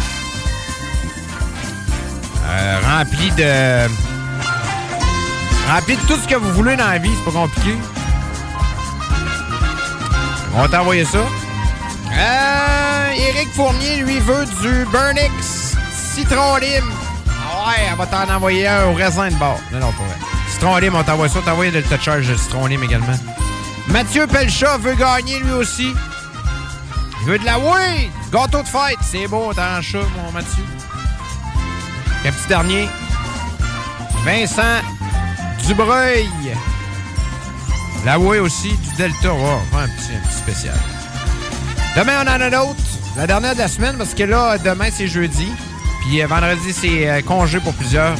[2.47, 3.89] Euh, rempli de.
[5.69, 7.77] Rempli de tout ce que vous voulez dans la vie, c'est pas compliqué.
[10.55, 11.19] On va t'envoyer ça.
[11.19, 15.75] Euh, Éric Fournier, lui, veut du Burnix
[16.15, 16.93] Citron Lime.
[17.29, 19.59] Ah ouais, elle va t'en envoyer un au raisin de bord.
[19.73, 20.19] Non, non, pas vrai.
[20.53, 21.41] Citron Lime, on t'envoie ça.
[21.41, 23.19] On t'envoie le touch charge de Citron Lime également.
[23.89, 25.93] Mathieu Pelchat veut gagner lui aussi.
[27.23, 28.11] Il veut de la oui!
[28.33, 30.65] Gâteau de fête, c'est beau, t'as un chat, mon Mathieu.
[32.25, 32.89] Et un petit dernier.
[34.25, 34.83] Vincent
[35.65, 36.29] Dubreuil.
[38.05, 39.29] La oui aussi, du Delta.
[39.33, 40.75] Oh, un, petit, un petit spécial.
[41.97, 42.83] Demain, on en a un autre.
[43.17, 45.47] La dernière de la semaine, parce que là, demain, c'est jeudi.
[46.01, 48.17] Puis euh, vendredi, c'est euh, congé pour plusieurs.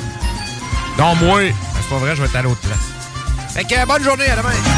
[0.97, 1.41] Dont moi.
[1.41, 3.53] C'est pas vrai, je vais être à l'autre place.
[3.53, 4.72] Fait que euh, bonne journée, à demain.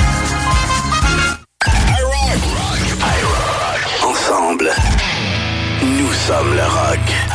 [6.26, 7.33] Nous sommes le rock.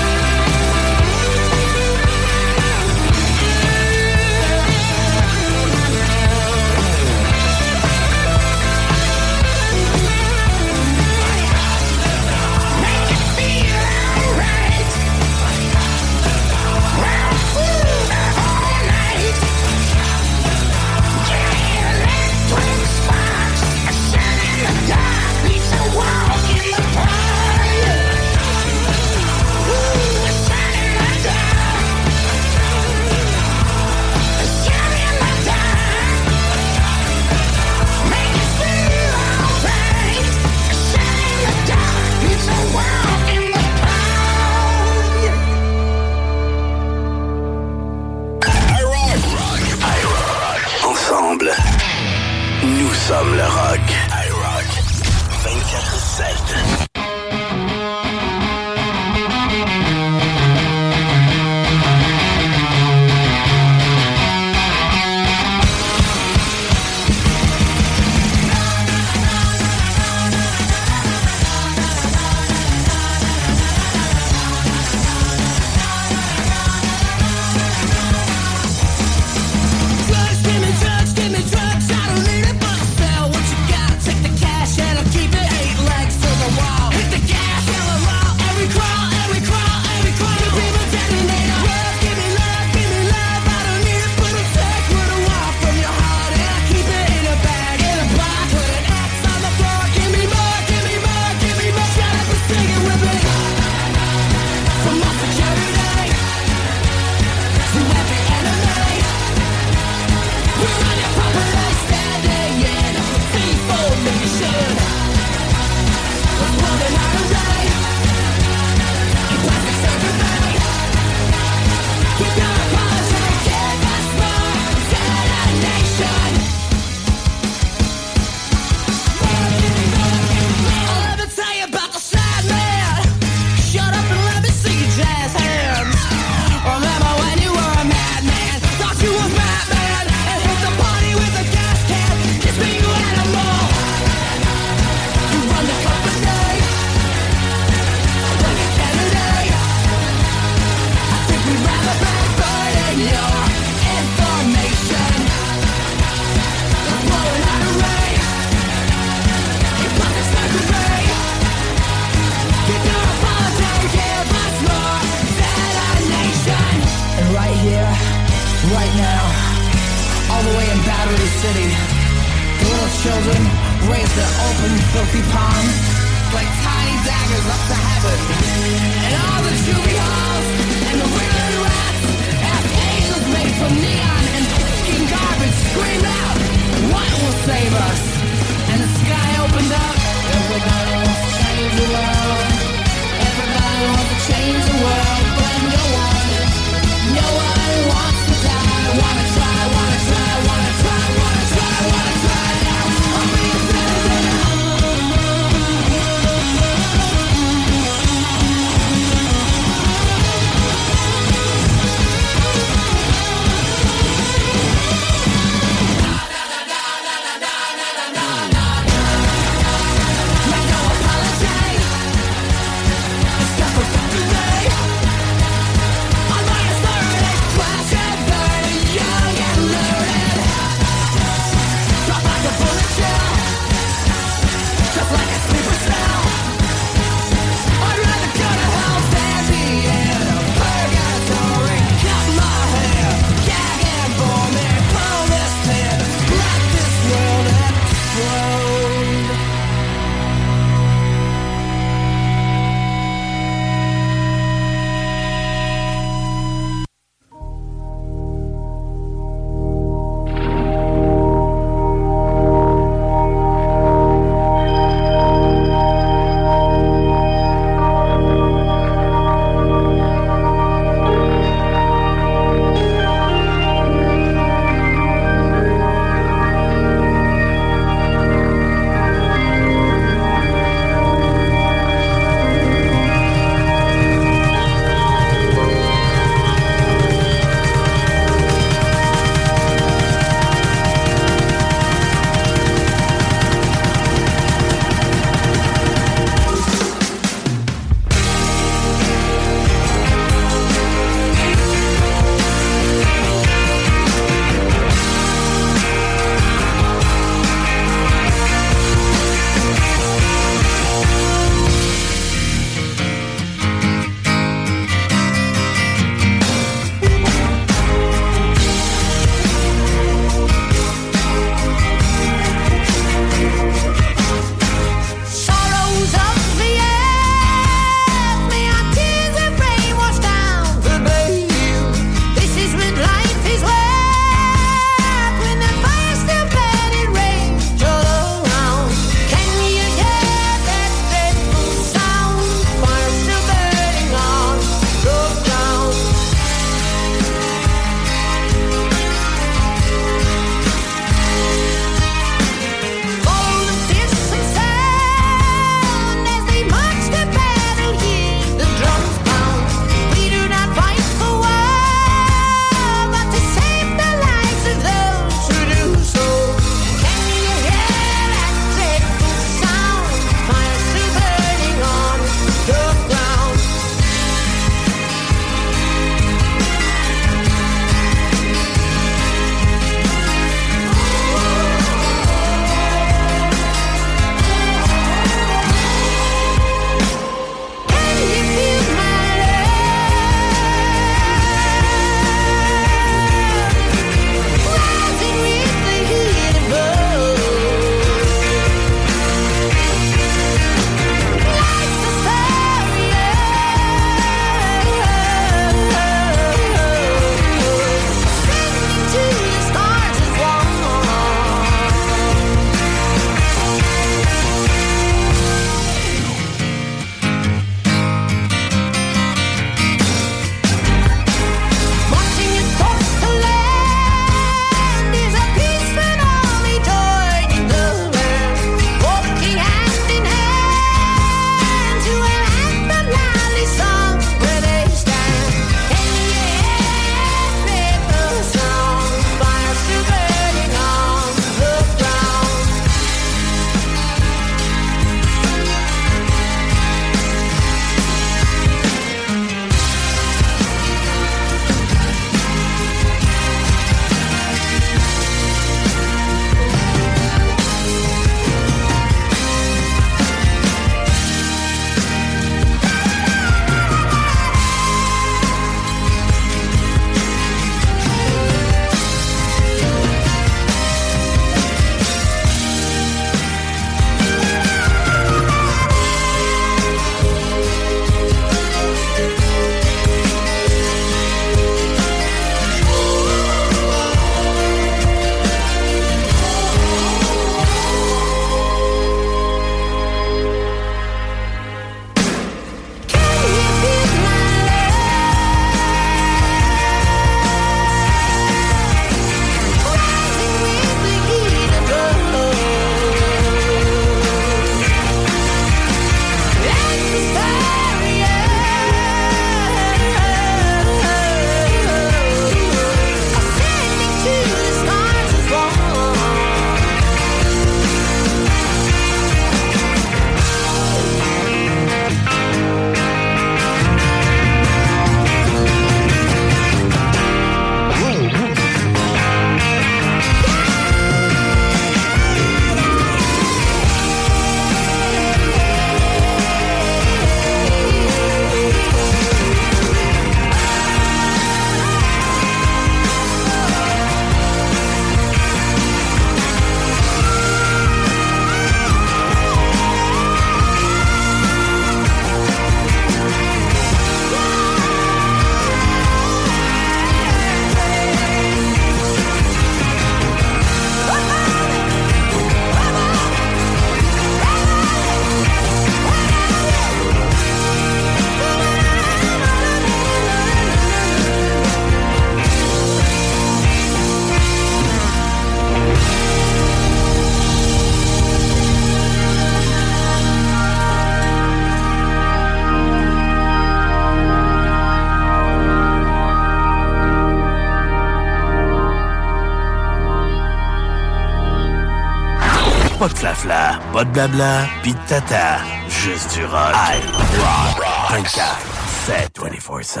[593.94, 595.60] Pas de blabla, pis de tata.
[595.88, 596.74] Juste du rock.
[596.74, 597.00] I
[597.38, 597.78] rock
[598.10, 598.58] 24
[599.06, 600.00] 7 24-7.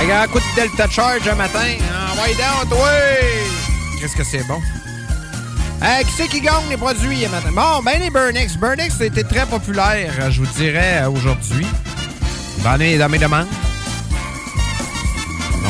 [0.00, 1.58] Hey, un coup de Delta Charge un matin.
[2.12, 2.88] Envoyez down, toi!
[4.00, 4.60] Qu'est-ce que c'est bon?
[5.82, 7.50] Hey, qui c'est qui gagne les produits un matin?
[7.52, 8.56] Bon, ben les Burnix.
[8.56, 11.66] Burnix, été très populaire, je vous dirais, euh, aujourd'hui.
[12.62, 13.48] Dans mes, dans mes demandes.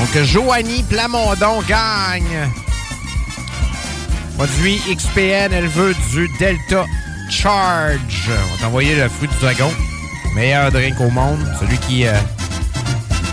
[0.04, 2.50] Donc, Joanie Plamondon gagne.
[4.36, 6.84] Produit XPN, elle veut du Delta
[7.30, 8.28] Charge.
[8.28, 9.72] On va t'envoyer le fruit du dragon.
[10.34, 11.40] Meilleur drink au monde.
[11.58, 12.12] Celui qui, euh,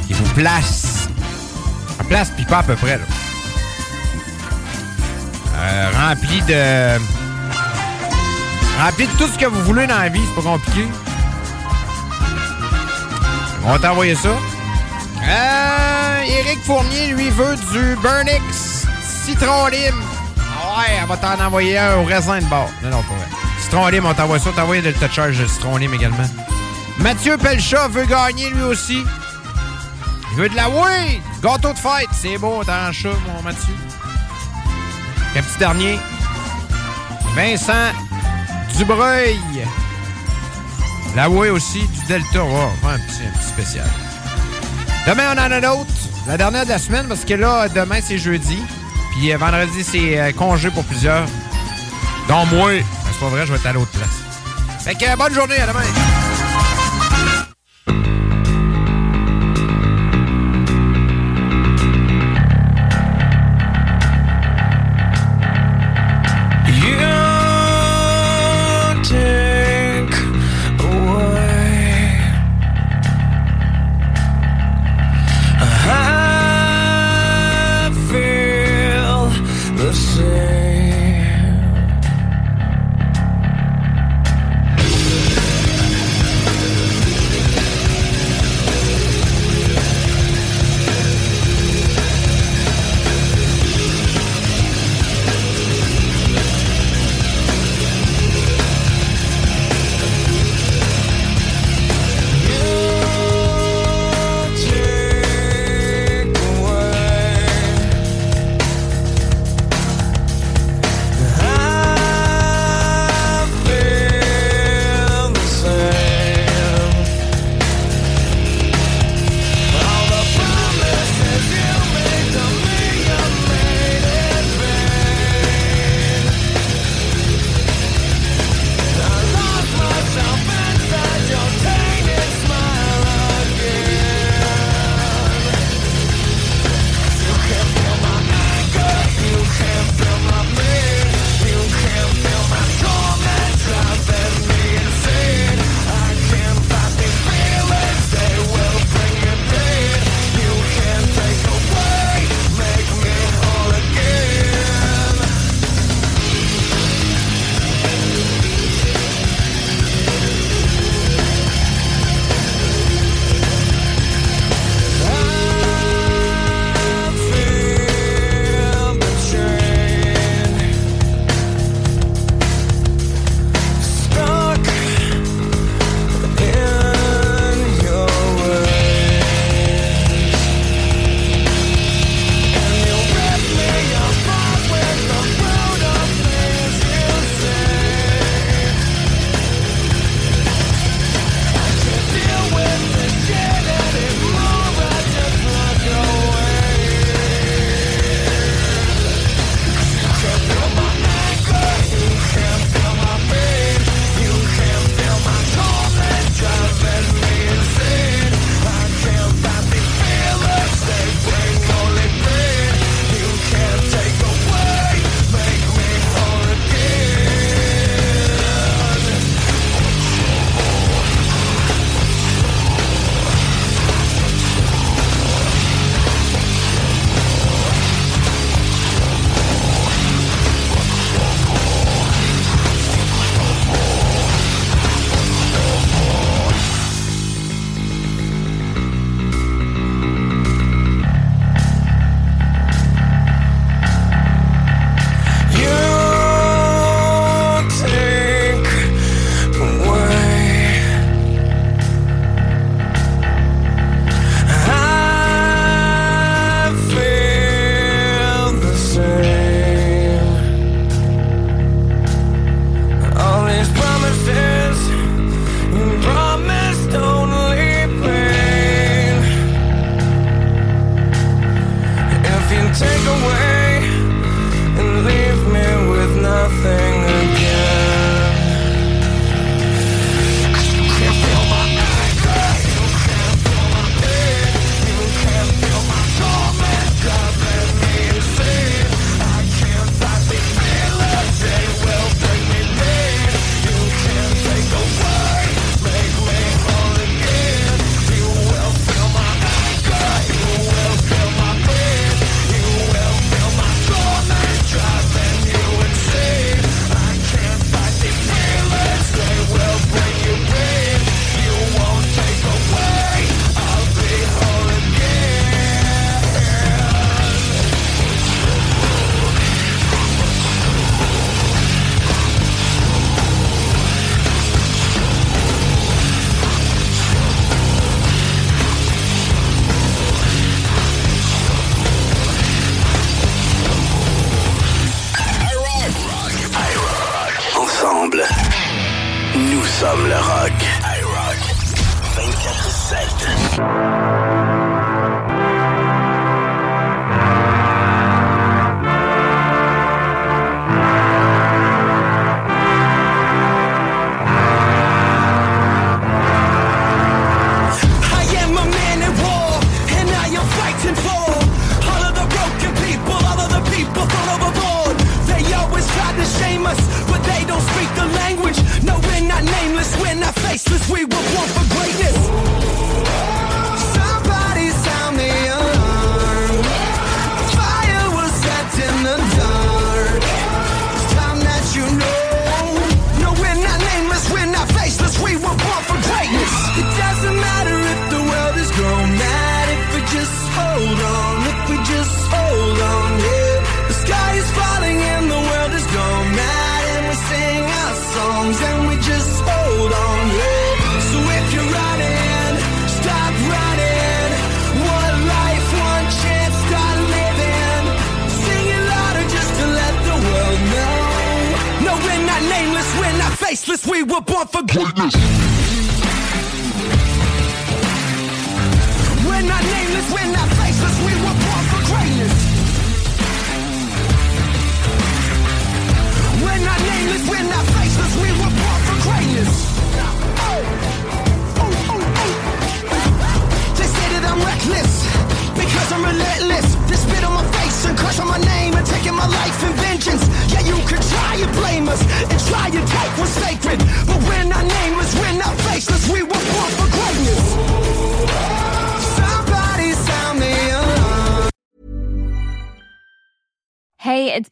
[0.08, 1.10] qui vous place.
[2.00, 3.04] En place, puis pas à peu près, là.
[5.58, 7.02] Euh, rempli de.
[8.82, 10.88] Rempli de tout ce que vous voulez dans la vie, c'est pas compliqué.
[13.66, 14.30] On va t'envoyer ça.
[14.30, 15.91] Euh,
[16.22, 18.86] Éric Fournier, lui, veut du Burnix
[19.26, 20.02] Citron Lime.
[20.38, 22.70] Ah ouais, elle va t'en envoyer un au raisin de bord.
[22.84, 23.28] Non, non, pas vrai.
[23.62, 24.50] Citron Lime, on t'envoie ça.
[24.50, 26.28] On t'envoie le touch charge de Citron Lime également.
[27.00, 29.04] Mathieu Pelchat veut gagner lui aussi.
[30.32, 31.22] Il veut de la oui!
[31.42, 32.10] Gâteau de fête.
[32.14, 33.74] C'est beau, t'as un chat, mon Mathieu.
[35.36, 36.00] Un petit dernier.
[37.36, 37.92] Vincent
[38.78, 39.40] Dubreuil.
[41.16, 42.40] La oui aussi, du Delta.
[42.44, 43.90] Oh, un, petit, un petit spécial.
[45.08, 45.91] Demain, on en a d'autres.
[46.28, 48.58] La dernière de la semaine, parce que là, demain, c'est jeudi.
[49.12, 51.26] Puis euh, vendredi, c'est euh, congé pour plusieurs.
[52.28, 52.72] Dont moi.
[52.74, 54.22] Ben, c'est pas vrai, je vais être à l'autre place.
[54.84, 55.66] Fait que euh, bonne journée, à